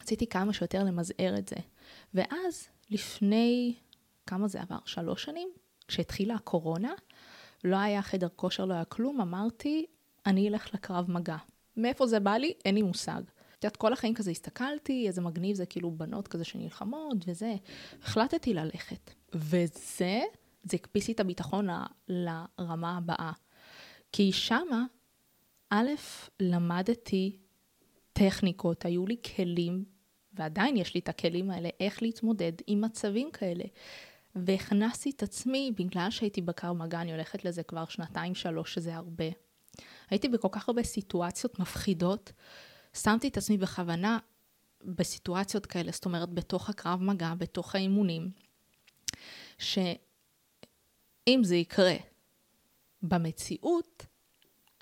רציתי 0.03 0.27
כמה 0.27 0.53
שיותר 0.53 0.85
למזער 0.85 1.35
את 1.39 1.49
זה. 1.49 1.57
ואז, 2.15 2.69
לפני, 2.91 3.75
כמה 4.27 4.49
זה 4.49 4.63
עבר? 4.63 4.79
שלוש 4.85 5.25
שנים? 5.25 5.49
כשהתחילה 5.89 6.35
הקורונה, 6.35 6.93
לא 7.65 7.77
היה 7.77 8.03
חדר 8.03 8.29
כושר, 8.37 8.65
לא 8.65 8.75
היה 8.75 8.85
כלום, 8.85 9.21
אמרתי, 9.21 9.87
אני 10.27 10.49
אלך 10.49 10.75
לקרב 10.75 11.11
מגע. 11.11 11.37
מאיפה 11.77 12.07
זה 12.07 12.21
בא 12.21 12.37
לי? 12.37 12.53
אין 12.65 12.75
לי 12.75 12.83
מושג. 12.83 13.23
את 13.59 13.65
יודעת, 13.65 13.77
כל 13.77 13.93
החיים 13.93 14.15
כזה 14.15 14.31
הסתכלתי, 14.31 15.07
איזה 15.07 15.21
מגניב 15.21 15.57
זה 15.57 15.67
כאילו 15.67 15.91
בנות 15.91 16.29
כזה 16.29 16.45
שנלחמות 16.45 17.17
וזה. 17.27 17.55
החלטתי 18.03 18.55
ללכת. 18.55 19.11
וזה, 19.35 20.23
זה 20.63 20.75
הקפיץ 20.75 21.09
לי 21.09 21.15
את 21.15 21.21
הביטחון 21.21 21.71
ל, 21.71 21.73
לרמה 22.09 22.97
הבאה. 22.97 23.33
כי 24.13 24.33
שמה, 24.33 24.85
א', 25.71 25.89
למדתי 26.41 27.39
טכניקות, 28.13 28.85
היו 28.85 29.07
לי 29.07 29.17
כלים, 29.37 29.85
ועדיין 30.33 30.77
יש 30.77 30.95
לי 30.95 31.01
את 31.01 31.09
הכלים 31.09 31.51
האלה, 31.51 31.69
איך 31.81 32.03
להתמודד 32.03 32.53
עם 32.67 32.81
מצבים 32.81 33.31
כאלה. 33.31 33.65
והכנסתי 34.35 35.11
את 35.11 35.23
עצמי, 35.23 35.73
בגלל 35.79 36.11
שהייתי 36.11 36.41
בקר 36.41 36.73
מגע, 36.73 37.01
אני 37.01 37.13
הולכת 37.13 37.45
לזה 37.45 37.63
כבר 37.63 37.85
שנתיים, 37.85 38.35
שלוש, 38.35 38.75
שזה 38.75 38.95
הרבה. 38.95 39.44
הייתי 40.11 40.29
בכל 40.29 40.49
כך 40.53 40.69
הרבה 40.69 40.83
סיטואציות 40.83 41.59
מפחידות, 41.59 42.33
שמתי 42.95 43.29
את 43.29 43.37
עצמי 43.37 43.59
בכוונה 43.59 44.19
בסיטואציות 44.85 45.67
כאלה, 45.67 45.93
זאת 45.93 46.05
אומרת, 46.05 46.31
בתוך 46.31 46.71
הקרב 46.71 47.03
מגע, 47.03 47.35
בתוך 47.39 47.75
האימונים, 47.75 48.31
שאם 49.59 51.41
זה 51.43 51.57
יקרה 51.57 51.97
במציאות, 53.03 54.07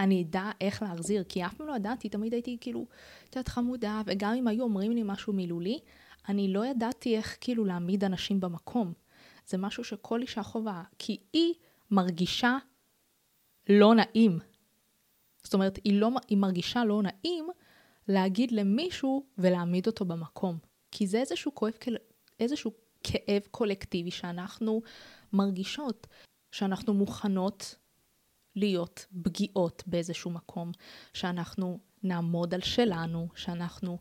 אני 0.01 0.23
אדע 0.23 0.51
איך 0.61 0.83
להחזיר, 0.83 1.25
כי 1.25 1.47
אף 1.47 1.55
פעם 1.55 1.67
לא 1.67 1.77
ידעתי, 1.77 2.09
תמיד 2.09 2.33
הייתי 2.33 2.57
כאילו, 2.61 2.87
את 3.29 3.37
יודעת, 3.37 3.49
חמודה, 3.49 4.03
וגם 4.07 4.35
אם 4.35 4.49
היו 4.49 4.65
אומרים 4.65 4.93
לי 4.93 5.03
משהו 5.05 5.33
מילולי, 5.33 5.79
אני 6.29 6.53
לא 6.53 6.67
ידעתי 6.67 7.17
איך 7.17 7.37
כאילו 7.41 7.65
להעמיד 7.65 8.05
אנשים 8.05 8.41
במקום. 8.41 8.93
זה 9.47 9.59
משהו 9.59 9.85
שכל 9.85 10.21
אישה 10.23 10.43
חובה, 10.43 10.83
כי 10.99 11.21
היא 11.33 11.55
מרגישה 11.91 12.57
לא 13.69 13.95
נעים. 13.95 14.39
זאת 15.45 15.55
אומרת, 15.55 15.79
היא, 15.85 16.01
לא, 16.01 16.11
היא 16.29 16.39
מרגישה 16.39 16.85
לא 16.85 17.03
נעים 17.03 17.49
להגיד 18.09 18.53
למישהו 18.53 19.27
ולהעמיד 19.39 19.87
אותו 19.87 20.05
במקום. 20.05 20.59
כי 20.91 21.07
זה 21.07 21.21
איזשהו 21.21 21.55
כואב, 21.55 21.73
איזשהו 22.41 22.73
כאב 23.05 23.43
קולקטיבי 23.51 24.11
שאנחנו 24.11 24.83
מרגישות, 25.33 26.07
שאנחנו 26.53 26.95
מוכנות 26.95 27.75
להיות 28.57 29.07
פגיעות 29.23 29.83
באיזשהו 29.87 30.31
מקום, 30.31 30.73
שאנחנו 31.13 31.79
נעמוד 32.03 32.55
על 32.55 32.61
שלנו, 32.61 33.29
שאנחנו 33.35 33.99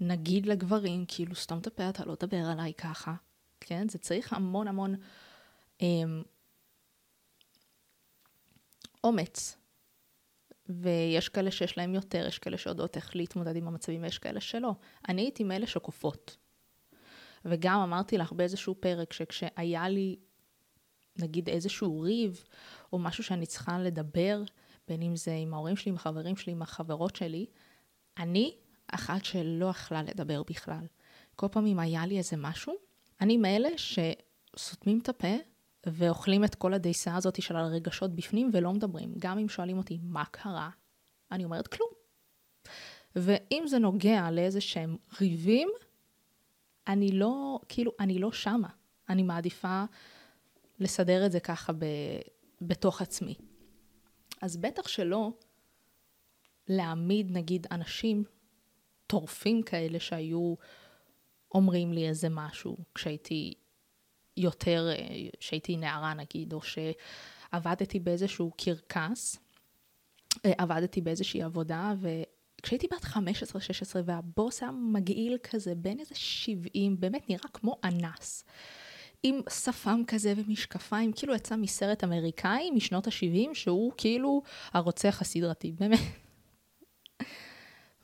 נגיד 0.00 0.46
לגברים, 0.46 1.04
כאילו, 1.08 1.34
סתום 1.34 1.58
את 1.58 1.66
הפה, 1.66 1.88
אתה 1.88 2.04
לא 2.04 2.14
תדבר 2.14 2.36
עליי 2.36 2.74
ככה, 2.74 3.14
כן? 3.60 3.88
זה 3.88 3.98
צריך 3.98 4.32
המון 4.32 4.68
המון 4.68 4.94
אמ, 5.80 6.22
אומץ. 9.04 9.57
ויש 10.68 11.28
כאלה 11.28 11.50
שיש 11.50 11.76
להם 11.76 11.94
יותר, 11.94 12.26
יש 12.28 12.38
כאלה 12.38 12.58
שיודעות 12.58 12.96
איך 12.96 13.16
להתמודד 13.16 13.56
עם 13.56 13.68
המצבים 13.68 14.02
ויש 14.02 14.18
כאלה 14.18 14.40
שלא. 14.40 14.72
אני 15.08 15.22
הייתי 15.22 15.44
מאלה 15.44 15.66
שקופות. 15.66 16.36
וגם 17.44 17.80
אמרתי 17.80 18.18
לך 18.18 18.32
באיזשהו 18.32 18.74
פרק 18.80 19.12
שכשהיה 19.12 19.88
לי 19.88 20.16
נגיד 21.16 21.48
איזשהו 21.48 22.00
ריב 22.00 22.44
או 22.92 22.98
משהו 22.98 23.24
שאני 23.24 23.46
צריכה 23.46 23.78
לדבר, 23.78 24.42
בין 24.88 25.02
אם 25.02 25.16
זה 25.16 25.34
עם 25.34 25.54
ההורים 25.54 25.76
שלי, 25.76 25.90
עם 25.90 25.96
החברים 25.96 26.36
שלי, 26.36 26.52
עם 26.52 26.62
החברות 26.62 27.16
שלי, 27.16 27.46
אני 28.18 28.54
אחת 28.86 29.24
שלא 29.24 29.66
יכלה 29.66 30.02
לדבר 30.02 30.42
בכלל. 30.42 30.86
כל 31.36 31.48
פעם 31.48 31.66
אם 31.66 31.78
היה 31.78 32.06
לי 32.06 32.18
איזה 32.18 32.36
משהו, 32.36 32.74
אני 33.20 33.36
מאלה 33.36 33.68
שסותמים 33.76 34.98
את 34.98 35.08
הפה 35.08 35.36
ואוכלים 35.92 36.44
את 36.44 36.54
כל 36.54 36.74
הדייסה 36.74 37.16
הזאת 37.16 37.42
של 37.42 37.56
הרגשות 37.56 38.14
בפנים 38.14 38.50
ולא 38.52 38.72
מדברים. 38.72 39.14
גם 39.18 39.38
אם 39.38 39.48
שואלים 39.48 39.78
אותי 39.78 39.98
מה 40.02 40.24
קרה, 40.24 40.70
אני 41.32 41.44
אומרת 41.44 41.66
כלום. 41.66 41.90
ואם 43.16 43.64
זה 43.66 43.78
נוגע 43.78 44.30
לאיזה 44.30 44.60
שהם 44.60 44.96
ריבים, 45.20 45.68
אני 46.88 47.12
לא, 47.12 47.60
כאילו, 47.68 47.92
אני 48.00 48.18
לא 48.18 48.32
שמה. 48.32 48.68
אני 49.08 49.22
מעדיפה 49.22 49.84
לסדר 50.78 51.26
את 51.26 51.32
זה 51.32 51.40
ככה 51.40 51.72
ב, 51.72 51.84
בתוך 52.60 53.02
עצמי. 53.02 53.34
אז 54.40 54.56
בטח 54.56 54.88
שלא 54.88 55.32
להעמיד, 56.68 57.30
נגיד, 57.30 57.66
אנשים 57.70 58.24
טורפים 59.06 59.62
כאלה 59.62 60.00
שהיו 60.00 60.54
אומרים 61.54 61.92
לי 61.92 62.08
איזה 62.08 62.28
משהו 62.30 62.76
כשהייתי 62.94 63.54
יותר, 64.38 64.88
כשהייתי 65.40 65.76
נערה 65.76 66.14
נגיד, 66.14 66.52
או 66.52 66.60
שעבדתי 66.62 68.00
באיזשהו 68.00 68.52
קרקס, 68.56 69.38
אה, 70.44 70.52
עבדתי 70.58 71.00
באיזושהי 71.00 71.42
עבודה, 71.42 71.94
וכשהייתי 72.00 72.86
בת 72.86 73.04
15-16 73.04 73.16
והבוס 74.04 74.62
היה 74.62 74.72
מגעיל 74.72 75.38
כזה, 75.42 75.74
בין 75.74 76.00
איזה 76.00 76.14
70, 76.14 77.00
באמת 77.00 77.28
נראה 77.28 77.48
כמו 77.52 77.76
אנס. 77.84 78.44
עם 79.22 79.40
שפם 79.50 80.02
כזה 80.06 80.32
ומשקפיים, 80.36 81.12
כאילו 81.12 81.34
יצא 81.34 81.56
מסרט 81.56 82.04
אמריקאי 82.04 82.70
משנות 82.70 83.06
ה-70, 83.06 83.54
שהוא 83.54 83.92
כאילו 83.96 84.42
הרוצח 84.72 85.20
הסדרתי, 85.20 85.72
באמת. 85.72 85.98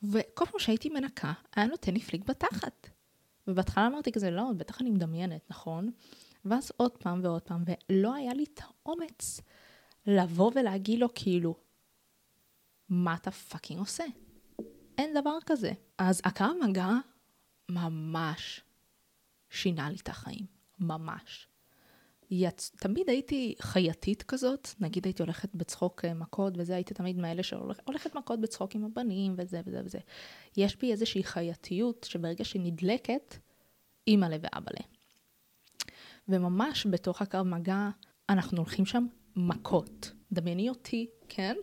וכל 0.02 0.44
פעם 0.44 0.58
שהייתי 0.58 0.88
מנקה, 0.88 1.32
היה 1.56 1.66
נותן 1.66 1.94
לי 1.94 2.00
פליק 2.00 2.24
בתחת. 2.24 2.88
ובהתחלה 3.46 3.86
אמרתי 3.86 4.12
כזה, 4.12 4.30
לא, 4.30 4.50
בטח 4.56 4.80
אני 4.80 4.90
מדמיינת, 4.90 5.40
נכון? 5.50 5.90
ואז 6.44 6.72
עוד 6.76 6.96
פעם 6.98 7.20
ועוד 7.22 7.42
פעם, 7.42 7.64
ולא 7.66 8.14
היה 8.14 8.34
לי 8.34 8.44
את 8.54 8.60
האומץ 8.64 9.40
לבוא 10.06 10.52
ולהגיד 10.54 10.98
לו 10.98 11.08
כאילו, 11.14 11.56
מה 12.88 13.14
אתה 13.14 13.30
fucking 13.30 13.80
עושה? 13.80 14.04
אין 14.98 15.14
דבר 15.20 15.38
כזה. 15.46 15.72
אז 15.98 16.20
הקרב 16.24 16.56
מגע 16.68 16.90
ממש 17.68 18.60
שינה 19.50 19.90
לי 19.90 19.96
את 20.02 20.08
החיים. 20.08 20.46
ממש. 20.78 21.48
יצ... 22.30 22.70
תמיד 22.70 23.08
הייתי 23.08 23.54
חייתית 23.60 24.22
כזאת, 24.22 24.68
נגיד 24.80 25.04
הייתי 25.04 25.22
הולכת 25.22 25.54
בצחוק 25.54 26.04
אה, 26.04 26.14
מכות 26.14 26.52
וזה, 26.56 26.74
הייתי 26.74 26.94
תמיד 26.94 27.16
מאלה 27.16 27.42
שהולכת 27.42 28.14
מכות 28.14 28.40
בצחוק 28.40 28.74
עם 28.74 28.84
הבנים 28.84 29.34
וזה 29.36 29.60
וזה 29.66 29.80
וזה. 29.84 29.98
יש 30.56 30.76
בי 30.76 30.92
איזושהי 30.92 31.24
חייתיות 31.24 32.06
שברגע 32.10 32.44
שהיא 32.44 32.62
נדלקת, 32.64 33.36
אימא'לה 34.06 34.36
ואבא'לה. 34.40 34.93
וממש 36.28 36.86
בתוך 36.86 37.22
הקרב 37.22 37.46
מגע, 37.46 37.88
אנחנו 38.28 38.58
הולכים 38.58 38.86
שם 38.86 39.06
מכות. 39.36 40.12
דמייני 40.32 40.68
אותי, 40.68 41.06
כן? 41.28 41.56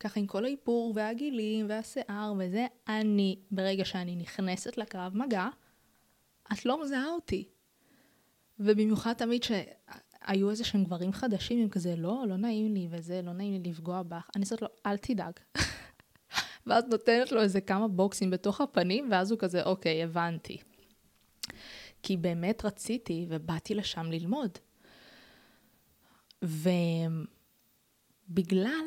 ככה 0.00 0.20
עם 0.20 0.26
כל 0.26 0.44
האיפור 0.44 0.92
והגילים 0.96 1.66
והשיער 1.68 2.34
וזה, 2.38 2.66
אני, 2.88 3.38
ברגע 3.50 3.84
שאני 3.84 4.16
נכנסת 4.16 4.78
לקרב 4.78 5.16
מגע, 5.16 5.48
את 6.52 6.66
לא 6.66 6.82
מזהה 6.82 7.10
אותי. 7.10 7.48
ובמיוחד 8.60 9.12
תמיד 9.12 9.42
שהיו 9.42 10.50
איזה 10.50 10.64
שהם 10.64 10.84
גברים 10.84 11.12
חדשים, 11.12 11.62
הם 11.62 11.68
כזה, 11.68 11.96
לא, 11.96 12.24
לא 12.28 12.36
נעים 12.36 12.74
לי 12.74 12.88
וזה, 12.90 13.22
לא 13.22 13.32
נעים 13.32 13.62
לי 13.62 13.70
לפגוע 13.70 14.02
בך. 14.02 14.30
אני 14.36 14.44
אומרת 14.44 14.62
לו, 14.62 14.68
אל 14.86 14.96
תדאג. 14.96 15.32
ואז 16.66 16.84
נותנת 16.90 17.32
לו 17.32 17.42
איזה 17.42 17.60
כמה 17.60 17.88
בוקסים 17.88 18.30
בתוך 18.30 18.60
הפנים, 18.60 19.08
ואז 19.10 19.30
הוא 19.30 19.38
כזה, 19.38 19.62
אוקיי, 19.62 20.02
הבנתי. 20.02 20.58
כי 22.02 22.16
באמת 22.16 22.64
רציתי 22.64 23.26
ובאתי 23.28 23.74
לשם 23.74 24.06
ללמוד. 24.06 24.58
ובגלל 28.28 28.84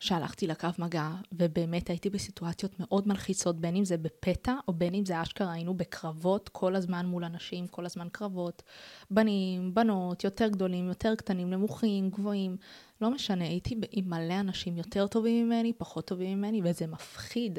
שהלכתי 0.00 0.46
לקרב 0.46 0.74
מגע, 0.78 1.10
ובאמת 1.32 1.88
הייתי 1.90 2.10
בסיטואציות 2.10 2.80
מאוד 2.80 3.08
מלחיצות, 3.08 3.60
בין 3.60 3.76
אם 3.76 3.84
זה 3.84 3.96
בפתע, 3.96 4.54
או 4.68 4.72
בין 4.72 4.94
אם 4.94 5.04
זה 5.04 5.22
אשכרה 5.22 5.52
היינו 5.52 5.74
בקרבות 5.74 6.48
כל 6.48 6.76
הזמן 6.76 7.06
מול 7.06 7.24
אנשים, 7.24 7.66
כל 7.66 7.86
הזמן 7.86 8.08
קרבות. 8.12 8.62
בנים, 9.10 9.74
בנות, 9.74 10.24
יותר 10.24 10.48
גדולים, 10.48 10.88
יותר 10.88 11.14
קטנים, 11.14 11.50
נמוכים, 11.50 12.10
גבוהים, 12.10 12.56
לא 13.00 13.10
משנה, 13.10 13.44
הייתי 13.44 13.76
עם 13.90 14.10
מלא 14.10 14.40
אנשים 14.40 14.76
יותר 14.76 15.06
טובים 15.06 15.46
ממני, 15.46 15.72
פחות 15.72 16.06
טובים 16.06 16.38
ממני, 16.38 16.60
וזה 16.64 16.86
מפחיד. 16.86 17.58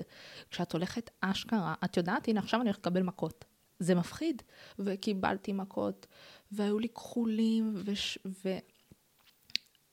כשאת 0.51 0.71
הולכת 0.71 1.09
אשכרה, 1.21 1.73
את 1.83 1.97
יודעת, 1.97 2.27
הנה 2.27 2.39
עכשיו 2.39 2.61
אני 2.61 2.69
הולכת 2.69 2.79
לקבל 2.79 3.03
מכות. 3.03 3.45
זה 3.81 3.95
מפחיד. 3.95 4.41
וקיבלתי 4.79 5.53
מכות, 5.53 6.07
והיו 6.51 6.79
לי 6.79 6.89
כחולים, 6.89 7.73
וש... 7.75 8.19
ו... 8.25 8.49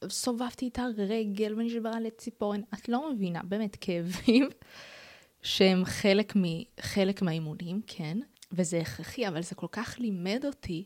סובבתי 0.09 0.69
את 0.69 0.79
הרגל 0.79 1.55
ונשברה 1.57 2.01
לציפורן. 2.01 2.61
את 2.75 2.89
לא 2.89 3.13
מבינה, 3.13 3.43
באמת, 3.43 3.77
כאבים 3.81 4.49
שהם 5.43 5.85
חלק, 5.85 6.37
מ... 6.37 6.43
חלק 6.81 7.23
מהאימונים, 7.23 7.81
כן, 7.87 8.19
וזה 8.53 8.79
הכרחי, 8.79 9.29
אבל 9.29 9.43
זה 9.43 9.55
כל 9.55 9.67
כך 9.73 9.97
לימד 9.99 10.45
אותי 10.45 10.85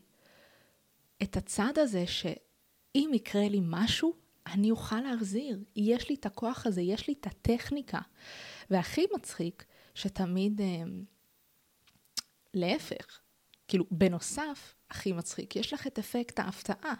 את 1.23 1.37
הצד 1.37 1.73
הזה 1.77 2.07
שאם 2.07 3.11
יקרה 3.13 3.49
לי 3.49 3.59
משהו, 3.63 4.13
אני 4.47 4.71
אוכל 4.71 5.01
להחזיר. 5.01 5.59
יש 5.75 6.09
לי 6.09 6.15
את 6.15 6.25
הכוח 6.25 6.65
הזה, 6.65 6.81
יש 6.81 7.07
לי 7.07 7.13
את 7.19 7.27
הטכניקה. 7.27 7.99
והכי 8.69 9.05
מצחיק, 9.15 9.65
שתמיד, 9.95 10.61
אה, 10.61 10.83
להפך, 12.53 13.19
כאילו, 13.67 13.85
בנוסף, 13.91 14.75
הכי 14.89 15.11
מצחיק, 15.11 15.55
יש 15.55 15.73
לך 15.73 15.87
את 15.87 15.99
אפקט 15.99 16.39
ההפתעה. 16.39 16.93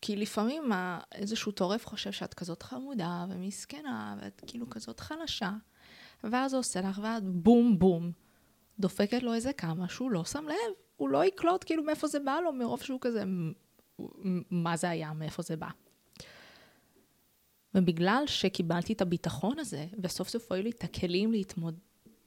כי 0.00 0.16
לפעמים 0.16 0.70
איזשהו 1.14 1.52
טורף 1.52 1.86
חושב 1.86 2.12
שאת 2.12 2.34
כזאת 2.34 2.62
חמודה 2.62 3.26
ומסכנה, 3.28 4.16
ואת 4.20 4.42
כאילו 4.46 4.70
כזאת 4.70 5.00
חלשה, 5.00 5.52
ואז 6.24 6.54
עושה 6.54 6.80
לך, 6.80 7.00
ואת 7.02 7.24
בום 7.24 7.78
בום, 7.78 8.12
דופקת 8.78 9.22
לו 9.22 9.34
איזה 9.34 9.52
כמה 9.52 9.88
שהוא 9.88 10.10
לא 10.10 10.24
שם 10.24 10.44
לב, 10.48 10.74
הוא 10.96 11.08
לא 11.08 11.24
יקלוט 11.24 11.64
כאילו 11.64 11.82
מאיפה 11.82 12.06
זה 12.06 12.20
בא 12.20 12.38
לו, 12.44 12.52
מרוב 12.52 12.82
שהוא 12.82 12.98
כזה, 13.00 13.24
מה 14.50 14.76
זה 14.76 14.90
היה, 14.90 15.12
מאיפה 15.12 15.42
זה 15.42 15.56
בא. 15.56 15.68
ובגלל 17.74 18.24
שקיבלתי 18.26 18.92
את 18.92 19.00
הביטחון 19.00 19.58
הזה, 19.58 19.86
וסוף 20.02 20.28
סוף 20.28 20.52
היו 20.52 20.62
לי 20.62 20.70
את 20.70 20.84
הכלים 20.84 21.32
להתמוד... 21.32 21.78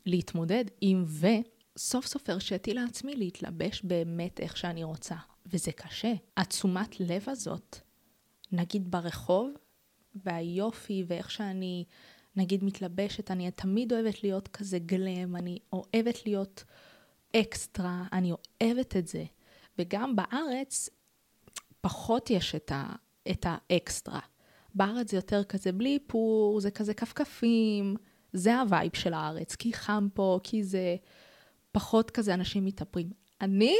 להתמודד 0.05 0.65
עם, 0.82 1.05
וסוף 1.08 1.54
סוף 1.77 2.29
הרשיתי 2.29 2.74
לעצמי 2.74 3.15
להתלבש 3.15 3.82
באמת 3.84 4.39
איך 4.39 4.58
שאני 4.58 4.84
רוצה. 4.84 5.15
וזה 5.46 5.72
קשה. 5.72 6.13
התשומת 6.38 7.00
לב 7.00 7.24
הזאת, 7.27 7.79
נגיד 8.51 8.91
ברחוב, 8.91 9.51
והיופי 10.15 11.03
ואיך 11.08 11.32
שאני, 11.32 11.86
נגיד 12.35 12.64
מתלבשת, 12.64 13.31
אני 13.31 13.51
תמיד 13.51 13.94
אוהבת 13.94 14.24
להיות 14.24 14.48
כזה 14.48 14.79
glam, 14.79 15.35
אני 15.35 15.59
אוהבת 15.74 16.25
להיות 16.25 16.64
אקסטרה, 17.35 18.03
אני 18.14 18.31
אוהבת 18.31 18.96
את 18.96 19.07
זה. 19.07 19.25
וגם 19.79 20.16
בארץ, 20.16 20.90
פחות 21.81 22.29
יש 22.29 22.55
את, 22.55 22.72
ה, 22.72 22.88
את 23.31 23.46
האקסטרה. 23.50 24.20
בארץ 24.75 25.11
זה 25.11 25.18
יותר 25.18 25.44
כזה 25.44 25.72
בלי 25.72 25.94
איפור, 25.94 26.59
זה 26.59 26.72
כזה 26.72 26.94
כפכפים, 26.94 27.96
זה 28.33 28.59
ה 28.59 28.67
vibe 28.67 28.96
של 28.96 29.14
הארץ, 29.14 29.55
כי 29.55 29.74
חם 29.74 30.07
פה, 30.14 30.40
כי 30.44 30.64
זה 30.64 30.96
פחות 31.75 32.11
כזה 32.11 32.33
אנשים 32.33 32.66
מתאפרים. 32.66 33.11
אני 33.42 33.75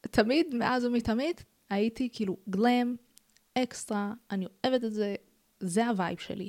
תמיד, 0.00 0.54
מאז 0.54 0.84
ומתמיד, 0.84 1.40
הייתי 1.70 2.08
כאילו 2.12 2.36
glam, 2.48 2.96
אקסטרה, 3.58 4.12
אני 4.30 4.46
אוהבת 4.64 4.84
את 4.84 4.92
זה, 4.92 5.14
זה 5.60 5.86
ה 5.86 5.92
vibe 5.92 6.18
שלי. 6.18 6.48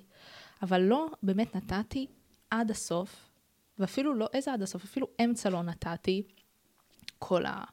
אבל 0.61 0.81
לא 0.81 1.07
באמת 1.23 1.55
נתתי 1.55 2.07
עד 2.51 2.71
הסוף, 2.71 3.29
ואפילו 3.79 4.13
לא, 4.13 4.27
איזה 4.33 4.53
עד 4.53 4.61
הסוף? 4.61 4.83
אפילו 4.83 5.07
אמצע 5.23 5.49
לא 5.49 5.63
נתתי 5.63 6.23
כל, 7.19 7.45
ה, 7.45 7.63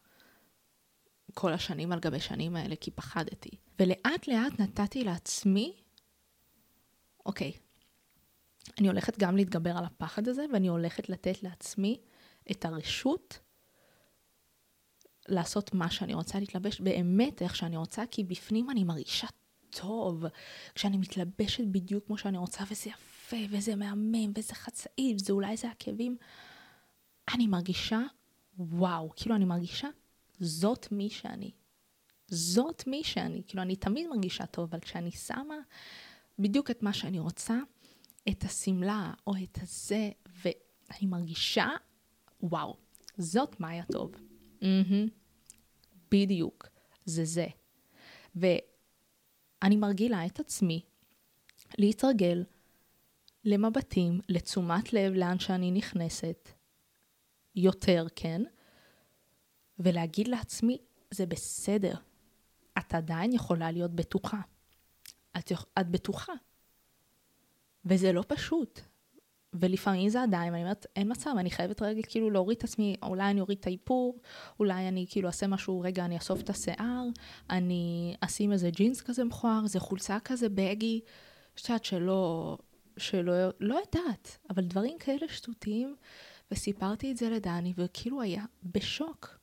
כל 1.34 1.52
השנים 1.52 1.92
על 1.92 2.00
גבי 2.00 2.20
שנים 2.20 2.56
האלה, 2.56 2.76
כי 2.76 2.90
פחדתי. 2.90 3.50
ולאט 3.78 4.28
לאט 4.28 4.60
נתתי 4.60 5.04
לעצמי, 5.04 5.76
אוקיי, 7.26 7.52
אני 8.78 8.88
הולכת 8.88 9.18
גם 9.18 9.36
להתגבר 9.36 9.76
על 9.76 9.84
הפחד 9.84 10.28
הזה, 10.28 10.44
ואני 10.52 10.68
הולכת 10.68 11.08
לתת 11.08 11.42
לעצמי 11.42 12.00
את 12.50 12.64
הרשות 12.64 13.38
לעשות 15.28 15.74
מה 15.74 15.90
שאני 15.90 16.14
רוצה, 16.14 16.40
להתלבש 16.40 16.80
באמת 16.80 17.42
איך 17.42 17.56
שאני 17.56 17.76
רוצה, 17.76 18.02
כי 18.10 18.24
בפנים 18.24 18.70
אני 18.70 18.84
מרגישה 18.84 19.26
טוב. 19.70 20.24
כשאני 20.74 20.96
מתלבשת 20.96 21.64
בדיוק 21.70 22.06
כמו 22.06 22.18
שאני 22.18 22.38
רוצה, 22.38 22.64
וזה 22.70 22.90
יפה, 22.90 23.36
וזה 23.50 23.76
מהמם, 23.76 24.32
וזה 24.34 24.54
חצאי, 24.54 25.14
וזה 25.16 25.32
אולי 25.32 25.56
זה 25.56 25.70
עקבים, 25.70 26.16
אני 27.34 27.46
מרגישה, 27.46 28.00
וואו, 28.58 29.10
כאילו 29.16 29.34
אני 29.34 29.44
מרגישה, 29.44 29.88
זאת 30.40 30.92
מי 30.92 31.10
שאני. 31.10 31.50
זאת 32.28 32.86
מי 32.86 33.04
שאני. 33.04 33.42
כאילו, 33.46 33.62
אני 33.62 33.76
תמיד 33.76 34.06
מרגישה 34.08 34.46
טוב, 34.46 34.68
אבל 34.70 34.80
כשאני 34.80 35.10
שמה 35.10 35.54
בדיוק 36.38 36.70
את 36.70 36.82
מה 36.82 36.92
שאני 36.92 37.18
רוצה, 37.18 37.58
את 38.28 38.44
השמלה 38.44 39.12
או 39.26 39.32
את 39.44 39.58
הזה, 39.62 40.10
ואני 40.26 41.06
מרגישה, 41.06 41.66
וואו, 42.42 42.76
זאת 43.18 43.60
מאיה 43.60 43.84
טוב. 43.92 44.12
Mm-hmm. 44.60 45.10
בדיוק, 46.10 46.68
זה 47.04 47.24
זה. 47.24 47.46
ואני 48.34 49.76
מרגילה 49.76 50.26
את 50.26 50.40
עצמי 50.40 50.82
להתרגל 51.78 52.44
למבטים, 53.44 54.20
לתשומת 54.28 54.92
לב 54.92 55.12
לאן 55.12 55.38
שאני 55.38 55.70
נכנסת, 55.70 56.48
יותר, 57.56 58.06
כן? 58.16 58.42
ולהגיד 59.78 60.28
לעצמי, 60.28 60.78
זה 61.10 61.26
בסדר, 61.26 61.94
את 62.78 62.94
עדיין 62.94 63.32
יכולה 63.32 63.70
להיות 63.70 63.90
בטוחה. 63.90 64.40
את, 65.38 65.52
את 65.80 65.88
בטוחה. 65.90 66.32
וזה 67.84 68.12
לא 68.12 68.24
פשוט. 68.28 68.80
ולפעמים 69.52 70.08
זה 70.08 70.22
עדיין, 70.22 70.54
אני 70.54 70.62
אומרת, 70.62 70.86
אין 70.96 71.10
מצב, 71.10 71.30
אני 71.38 71.50
חייבת 71.50 71.82
רגע 71.82 72.02
כאילו 72.08 72.30
להוריד 72.30 72.58
את 72.58 72.64
עצמי, 72.64 72.96
אולי 73.02 73.30
אני 73.30 73.40
אוריד 73.40 73.58
את 73.58 73.66
האיפור, 73.66 74.18
אולי 74.60 74.88
אני 74.88 75.06
כאילו 75.08 75.28
אעשה 75.28 75.46
משהו, 75.46 75.80
רגע, 75.80 76.04
אני 76.04 76.16
אאסוף 76.16 76.40
את 76.40 76.50
השיער, 76.50 77.04
אני 77.50 78.14
אשים 78.20 78.52
איזה 78.52 78.70
ג'ינס 78.70 79.00
כזה 79.00 79.24
מכוער, 79.24 79.60
איזה 79.64 79.80
חולצה 79.80 80.18
כזה 80.24 80.48
בגי, 80.48 81.00
שאת 81.56 81.84
שלא, 81.84 82.58
שלא, 82.96 83.32
לא 83.60 83.74
יודעת, 83.74 84.38
אבל 84.50 84.64
דברים 84.64 84.98
כאלה 84.98 85.28
שטותיים, 85.28 85.96
וסיפרתי 86.52 87.12
את 87.12 87.16
זה 87.16 87.30
לדני, 87.30 87.72
וכאילו 87.76 88.22
היה 88.22 88.44
בשוק. 88.64 89.38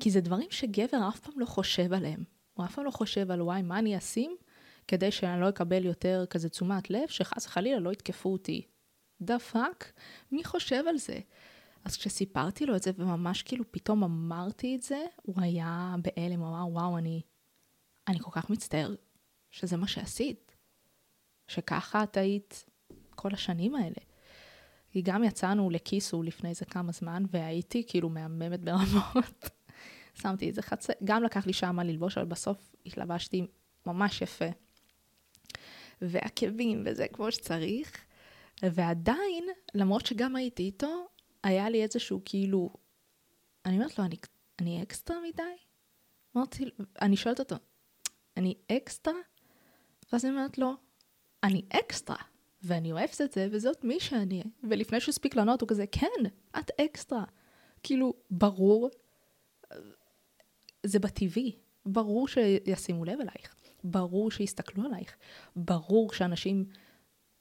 כי 0.00 0.10
זה 0.10 0.20
דברים 0.20 0.48
שגבר 0.50 1.08
אף 1.08 1.20
פעם 1.20 1.40
לא 1.40 1.46
חושב 1.46 1.92
עליהם. 1.92 2.24
הוא 2.54 2.66
אף 2.66 2.74
פעם 2.74 2.84
לא 2.84 2.90
חושב 2.90 3.30
על 3.30 3.42
וואי, 3.42 3.62
מה 3.62 3.78
אני 3.78 3.98
אשים? 3.98 4.36
כדי 4.90 5.10
שאני 5.10 5.40
לא 5.40 5.48
אקבל 5.48 5.84
יותר 5.84 6.24
כזה 6.30 6.48
תשומת 6.48 6.90
לב, 6.90 7.08
שחס 7.08 7.46
וחלילה 7.46 7.80
לא 7.80 7.92
יתקפו 7.92 8.32
אותי. 8.32 8.66
the 9.20 9.38
fuck? 9.38 9.92
מי 10.32 10.44
חושב 10.44 10.84
על 10.88 10.98
זה? 10.98 11.18
אז 11.84 11.96
כשסיפרתי 11.96 12.66
לו 12.66 12.76
את 12.76 12.82
זה, 12.82 12.90
וממש 12.96 13.42
כאילו 13.42 13.64
פתאום 13.70 14.04
אמרתי 14.04 14.76
את 14.76 14.82
זה, 14.82 15.04
הוא 15.22 15.40
היה 15.40 15.94
בהלם, 16.02 16.40
הוא 16.40 16.48
אמר, 16.48 16.68
וואו, 16.68 16.98
אני, 16.98 17.22
אני 18.08 18.18
כל 18.18 18.30
כך 18.30 18.50
מצטער 18.50 18.94
שזה 19.50 19.76
מה 19.76 19.86
שעשית. 19.86 20.56
שככה 21.48 22.02
את 22.02 22.16
היית 22.16 22.64
כל 23.10 23.30
השנים 23.32 23.74
האלה. 23.74 24.00
כי 24.90 25.02
גם 25.02 25.24
יצאנו 25.24 25.70
לכיסו 25.70 26.22
לפני 26.22 26.48
איזה 26.48 26.64
כמה 26.64 26.92
זמן, 26.92 27.24
והייתי 27.30 27.84
כאילו 27.86 28.08
מהממת 28.08 28.60
ברמות. 28.60 29.50
שמתי 30.22 30.48
איזה 30.48 30.62
חצי, 30.62 30.92
גם 31.04 31.22
לקח 31.22 31.46
לי 31.46 31.52
שעה 31.52 31.72
מה 31.72 31.84
ללבוש, 31.84 32.18
אבל 32.18 32.26
בסוף 32.26 32.74
התלבשתי 32.86 33.46
ממש 33.86 34.22
יפה. 34.22 34.48
ועקבים 36.02 36.82
וזה 36.86 37.08
כמו 37.08 37.32
שצריך. 37.32 38.04
ועדיין, 38.62 39.44
למרות 39.74 40.06
שגם 40.06 40.36
הייתי 40.36 40.62
איתו, 40.62 41.06
היה 41.42 41.70
לי 41.70 41.82
איזשהו 41.82 42.20
כאילו, 42.24 42.70
אני 43.66 43.76
אומרת 43.76 43.98
לו, 43.98 44.04
אני, 44.04 44.16
אני 44.58 44.82
אקסטרה 44.82 45.16
מדי? 45.28 45.42
אמרתי, 46.36 46.64
אני 47.02 47.16
שואלת 47.16 47.40
אותו, 47.40 47.56
אני 48.36 48.54
אקסטרה? 48.72 49.14
ואז 50.12 50.24
אני 50.24 50.32
אומרת 50.32 50.58
לו, 50.58 50.72
אני 51.44 51.62
אקסטרה, 51.68 52.22
ואני 52.62 52.92
אוהבת 52.92 53.20
את 53.20 53.32
זה, 53.32 53.48
וזאת 53.50 53.84
מי 53.84 54.00
שאני. 54.00 54.42
ולפני 54.70 55.00
שהוא 55.00 55.12
הספיק 55.12 55.36
לענות, 55.36 55.60
הוא 55.60 55.68
כזה, 55.68 55.84
כן, 55.92 56.30
את 56.58 56.70
אקסטרה. 56.80 57.24
כאילו, 57.82 58.14
ברור, 58.30 58.90
זה 60.82 60.98
בטבעי. 60.98 61.56
ברור 61.86 62.28
שישימו 62.28 63.04
לב 63.04 63.20
אלייך, 63.20 63.54
ברור 63.84 64.30
שיסתכלו 64.30 64.84
עלייך, 64.84 65.16
ברור 65.56 66.12
שאנשים 66.12 66.64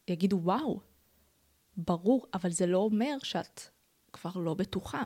יגידו 0.08 0.40
וואו, 0.44 0.80
ברור, 1.78 2.26
אבל 2.34 2.50
זה 2.50 2.66
לא 2.66 2.78
אומר 2.78 3.18
שאת 3.24 3.62
כבר 4.14 4.32
לא 4.36 4.54
בטוחה. 4.54 5.04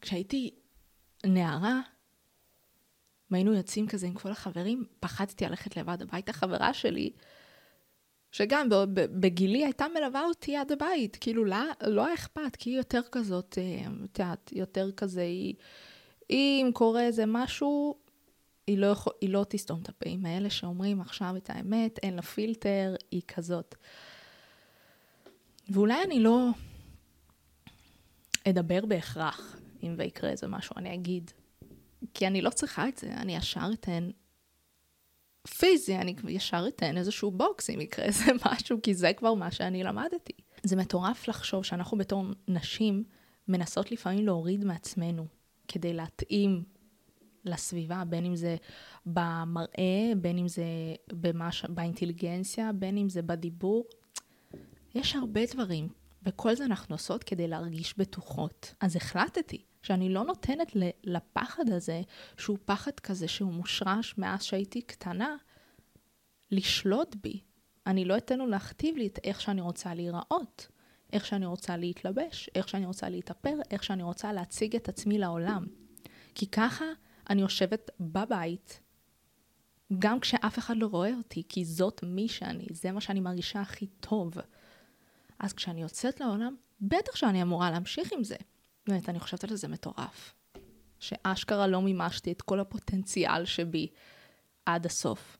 כשהייתי 0.00 0.54
נערה, 1.24 1.80
והיינו 3.30 3.54
יוצאים 3.54 3.86
כזה 3.86 4.06
עם 4.06 4.14
כל 4.14 4.30
החברים, 4.30 4.84
פחדתי 5.00 5.44
ללכת 5.44 5.76
לבד 5.76 6.02
הביתה. 6.02 6.32
חברה 6.32 6.74
שלי, 6.74 7.10
שגם 8.32 8.68
בגילי 8.94 9.64
הייתה 9.64 9.86
מלווה 9.94 10.24
אותי 10.24 10.56
עד 10.56 10.72
הבית, 10.72 11.16
כאילו 11.20 11.44
לא, 11.44 11.56
לא 11.86 12.06
היה 12.06 12.14
אכפת, 12.14 12.56
כי 12.56 12.70
היא 12.70 12.76
יותר 12.76 13.00
כזאת, 13.12 13.58
אה, 13.58 13.86
את 14.04 14.18
יודעת, 14.18 14.52
יותר 14.52 14.92
כזה, 14.92 15.22
היא, 15.22 15.54
אם 16.30 16.70
קורה 16.74 17.02
איזה 17.02 17.24
משהו, 17.26 17.98
היא 18.70 18.78
לא, 18.78 18.86
יכול, 18.86 19.12
היא 19.20 19.30
לא 19.30 19.46
תסתום 19.48 19.80
את 19.82 19.88
הפעים 19.88 20.26
האלה 20.26 20.50
שאומרים 20.50 21.00
עכשיו 21.00 21.34
את 21.36 21.50
האמת, 21.50 21.98
אין 22.02 22.16
לה 22.16 22.22
פילטר, 22.22 22.94
היא 23.10 23.22
כזאת. 23.28 23.74
ואולי 25.68 26.02
אני 26.04 26.20
לא 26.20 26.48
אדבר 28.48 28.86
בהכרח, 28.86 29.56
אם 29.82 29.94
ויקרה 29.98 30.30
איזה 30.30 30.46
משהו, 30.46 30.74
אני 30.76 30.94
אגיד, 30.94 31.30
כי 32.14 32.26
אני 32.26 32.42
לא 32.42 32.50
צריכה 32.50 32.88
את 32.88 32.98
זה, 32.98 33.12
אני 33.12 33.36
ישר 33.36 33.70
אתן 33.72 34.10
פיזי, 35.58 35.96
אני 35.96 36.14
ישר 36.28 36.64
אתן 36.68 36.96
איזשהו 36.96 37.30
בוקס 37.30 37.70
אם 37.70 37.80
יקרה 37.80 38.04
איזה 38.04 38.24
משהו, 38.46 38.78
כי 38.82 38.94
זה 38.94 39.12
כבר 39.12 39.34
מה 39.34 39.50
שאני 39.50 39.82
למדתי. 39.82 40.32
זה 40.62 40.76
מטורף 40.76 41.28
לחשוב 41.28 41.64
שאנחנו 41.64 41.98
בתור 41.98 42.24
נשים 42.48 43.04
מנסות 43.48 43.92
לפעמים 43.92 44.26
להוריד 44.26 44.64
מעצמנו 44.64 45.26
כדי 45.68 45.92
להתאים 45.92 46.64
לסביבה, 47.44 48.02
בין 48.04 48.24
אם 48.24 48.36
זה 48.36 48.56
במראה, 49.06 50.12
בין 50.16 50.38
אם 50.38 50.48
זה 50.48 50.64
במש... 51.12 51.64
באינטליגנציה, 51.64 52.72
בין 52.72 52.96
אם 52.98 53.08
זה 53.08 53.22
בדיבור. 53.22 53.84
יש 54.94 55.16
הרבה 55.16 55.40
דברים, 55.54 55.88
וכל 56.22 56.54
זה 56.54 56.64
אנחנו 56.64 56.94
עושות 56.94 57.24
כדי 57.24 57.48
להרגיש 57.48 57.98
בטוחות. 57.98 58.74
אז 58.80 58.96
החלטתי 58.96 59.64
שאני 59.82 60.08
לא 60.08 60.24
נותנת 60.24 60.72
לפחד 61.04 61.68
הזה, 61.68 62.02
שהוא 62.36 62.58
פחד 62.64 63.00
כזה 63.00 63.28
שהוא 63.28 63.52
מושרש 63.52 64.14
מאז 64.18 64.42
שהייתי 64.42 64.82
קטנה, 64.82 65.36
לשלוט 66.50 67.16
בי. 67.22 67.40
אני 67.86 68.04
לא 68.04 68.16
אתן 68.16 68.38
לו 68.38 68.46
להכתיב 68.46 68.96
לי 68.96 69.06
את 69.06 69.18
איך 69.24 69.40
שאני 69.40 69.60
רוצה 69.60 69.94
להיראות, 69.94 70.68
איך 71.12 71.26
שאני 71.26 71.46
רוצה 71.46 71.76
להתלבש, 71.76 72.50
איך 72.54 72.68
שאני 72.68 72.86
רוצה 72.86 73.08
להתאפר, 73.08 73.54
איך 73.70 73.84
שאני 73.84 74.02
רוצה 74.02 74.32
להציג 74.32 74.76
את 74.76 74.88
עצמי 74.88 75.18
לעולם. 75.18 75.66
כי 76.34 76.46
ככה 76.46 76.84
אני 77.30 77.40
יושבת 77.42 77.90
בבית, 78.00 78.80
גם 79.98 80.20
כשאף 80.20 80.58
אחד 80.58 80.76
לא 80.76 80.86
רואה 80.86 81.10
אותי, 81.16 81.42
כי 81.48 81.64
זאת 81.64 82.00
מי 82.02 82.28
שאני, 82.28 82.66
זה 82.70 82.92
מה 82.92 83.00
שאני 83.00 83.20
מרגישה 83.20 83.60
הכי 83.60 83.86
טוב. 83.86 84.34
אז 85.38 85.52
כשאני 85.52 85.82
יוצאת 85.82 86.20
לעולם, 86.20 86.56
בטח 86.80 87.16
שאני 87.16 87.42
אמורה 87.42 87.70
להמשיך 87.70 88.12
עם 88.12 88.24
זה. 88.24 88.36
באמת, 88.86 89.08
אני 89.08 89.20
חושבת 89.20 89.44
על 89.44 89.56
זה 89.56 89.68
מטורף. 89.68 90.34
שאשכרה 90.98 91.66
לא 91.66 91.82
מימשתי 91.82 92.32
את 92.32 92.42
כל 92.42 92.60
הפוטנציאל 92.60 93.44
שבי 93.44 93.88
עד 94.66 94.86
הסוף. 94.86 95.38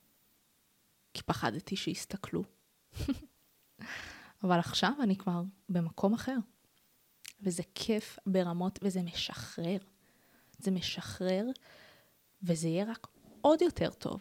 כי 1.15 1.23
פחדתי 1.23 1.77
שיסתכלו. 1.77 2.45
אבל 4.45 4.59
עכשיו 4.59 4.93
אני 5.03 5.17
כבר 5.17 5.43
במקום 5.69 6.15
אחר. 6.15 6.37
וזה 7.41 7.63
כיף 7.75 8.19
ברמות, 8.27 8.79
וזה 8.83 9.03
משחרר. 9.03 9.79
זה 10.63 10.71
משחרר, 10.71 11.47
וזה 12.43 12.69
יהיה 12.69 12.85
רק 12.85 13.07
עוד 13.41 13.63
יותר 13.63 13.91
טוב. 13.91 14.21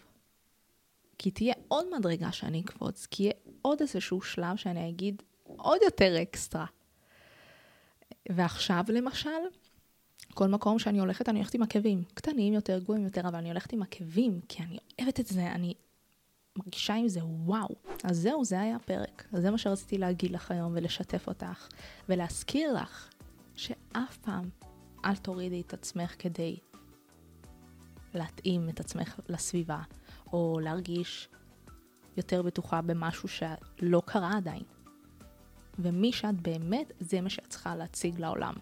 כי 1.18 1.32
תהיה 1.32 1.54
עוד 1.68 1.86
מדרגה 1.98 2.32
שאני 2.32 2.62
אקפוץ, 2.62 3.06
כי 3.06 3.24
יהיה 3.24 3.34
עוד 3.62 3.82
איזשהו 3.82 4.22
שלב 4.22 4.56
שאני 4.56 4.90
אגיד 4.90 5.22
עוד 5.46 5.80
יותר 5.86 6.22
אקסטרה. 6.22 6.66
ועכשיו 8.30 8.84
למשל, 8.88 9.30
כל 10.34 10.48
מקום 10.48 10.80
שאני 10.80 11.00
הולכת, 11.00 11.30
אני 11.30 11.40
הולכת 11.40 11.56
עם 11.56 11.64
עקבים. 11.64 12.04
קטנים 12.14 12.54
יותר, 12.54 12.80
גבוהים 12.80 13.04
יותר, 13.04 13.22
אבל 13.28 13.36
אני 13.36 13.50
הולכת 13.50 13.74
עם 13.74 13.82
עקבים, 13.82 14.40
כי 14.48 14.64
אני 14.64 14.78
אוהבת 15.00 15.20
את 15.20 15.26
זה, 15.28 15.52
אני 15.52 15.74
מרגישה 16.56 16.94
עם 16.94 17.08
זה 17.08 17.20
וואו. 17.24 17.76
אז 18.04 18.18
זהו, 18.18 18.46
זה 18.46 18.60
היה 18.60 18.76
הפרק. 18.76 19.28
אז 19.34 19.42
זה 19.42 19.52
מה 19.52 19.58
שרציתי 19.58 19.98
להגיד 19.98 20.32
לך 20.32 20.52
היום 20.52 20.72
ולשתף 20.76 21.28
אותך, 21.28 21.68
ולהזכיר 22.10 22.74
לך 22.74 23.10
שאף 23.56 24.18
פעם 24.18 24.50
אל 25.06 25.16
תורידי 25.16 25.62
את 25.62 25.74
עצמך 25.74 26.16
כדי 26.20 26.58
להתאים 28.14 28.70
את 28.70 28.80
עצמך 28.80 29.20
לסביבה, 29.30 29.82
או 30.34 30.60
להרגיש 30.64 31.30
יותר 32.18 32.42
בטוחה 32.42 32.82
במשהו 32.82 33.30
שלא 33.30 34.02
קרה 34.06 34.38
עדיין. 34.38 34.64
ומי 35.80 36.12
שאת 36.12 36.42
באמת, 36.42 36.92
זה 37.00 37.22
מה 37.22 37.30
שאת 37.30 37.48
צריכה 37.48 37.76
להציג 37.76 38.20
לעולם. 38.20 38.54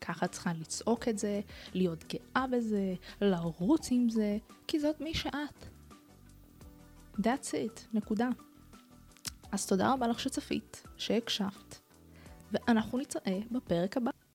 ככה 0.00 0.26
את 0.26 0.32
צריכה 0.32 0.52
לצעוק 0.52 1.08
את 1.08 1.18
זה, 1.18 1.40
להיות 1.74 2.04
גאה 2.04 2.46
בזה, 2.46 2.94
לרוץ 3.20 3.88
עם 3.90 4.08
זה, 4.08 4.38
כי 4.66 4.80
זאת 4.80 5.00
מי 5.00 5.14
שאת. 5.14 5.66
That's 7.18 7.50
it, 7.52 7.80
נקודה. 7.92 8.28
אז 9.52 9.66
תודה 9.66 9.92
רבה 9.92 10.06
לך 10.06 10.20
שצפית, 10.20 10.82
שהקשבת, 10.96 11.80
ואנחנו 12.52 12.98
נתראה 12.98 13.38
בפרק 13.50 13.96
הבא. 13.96 14.20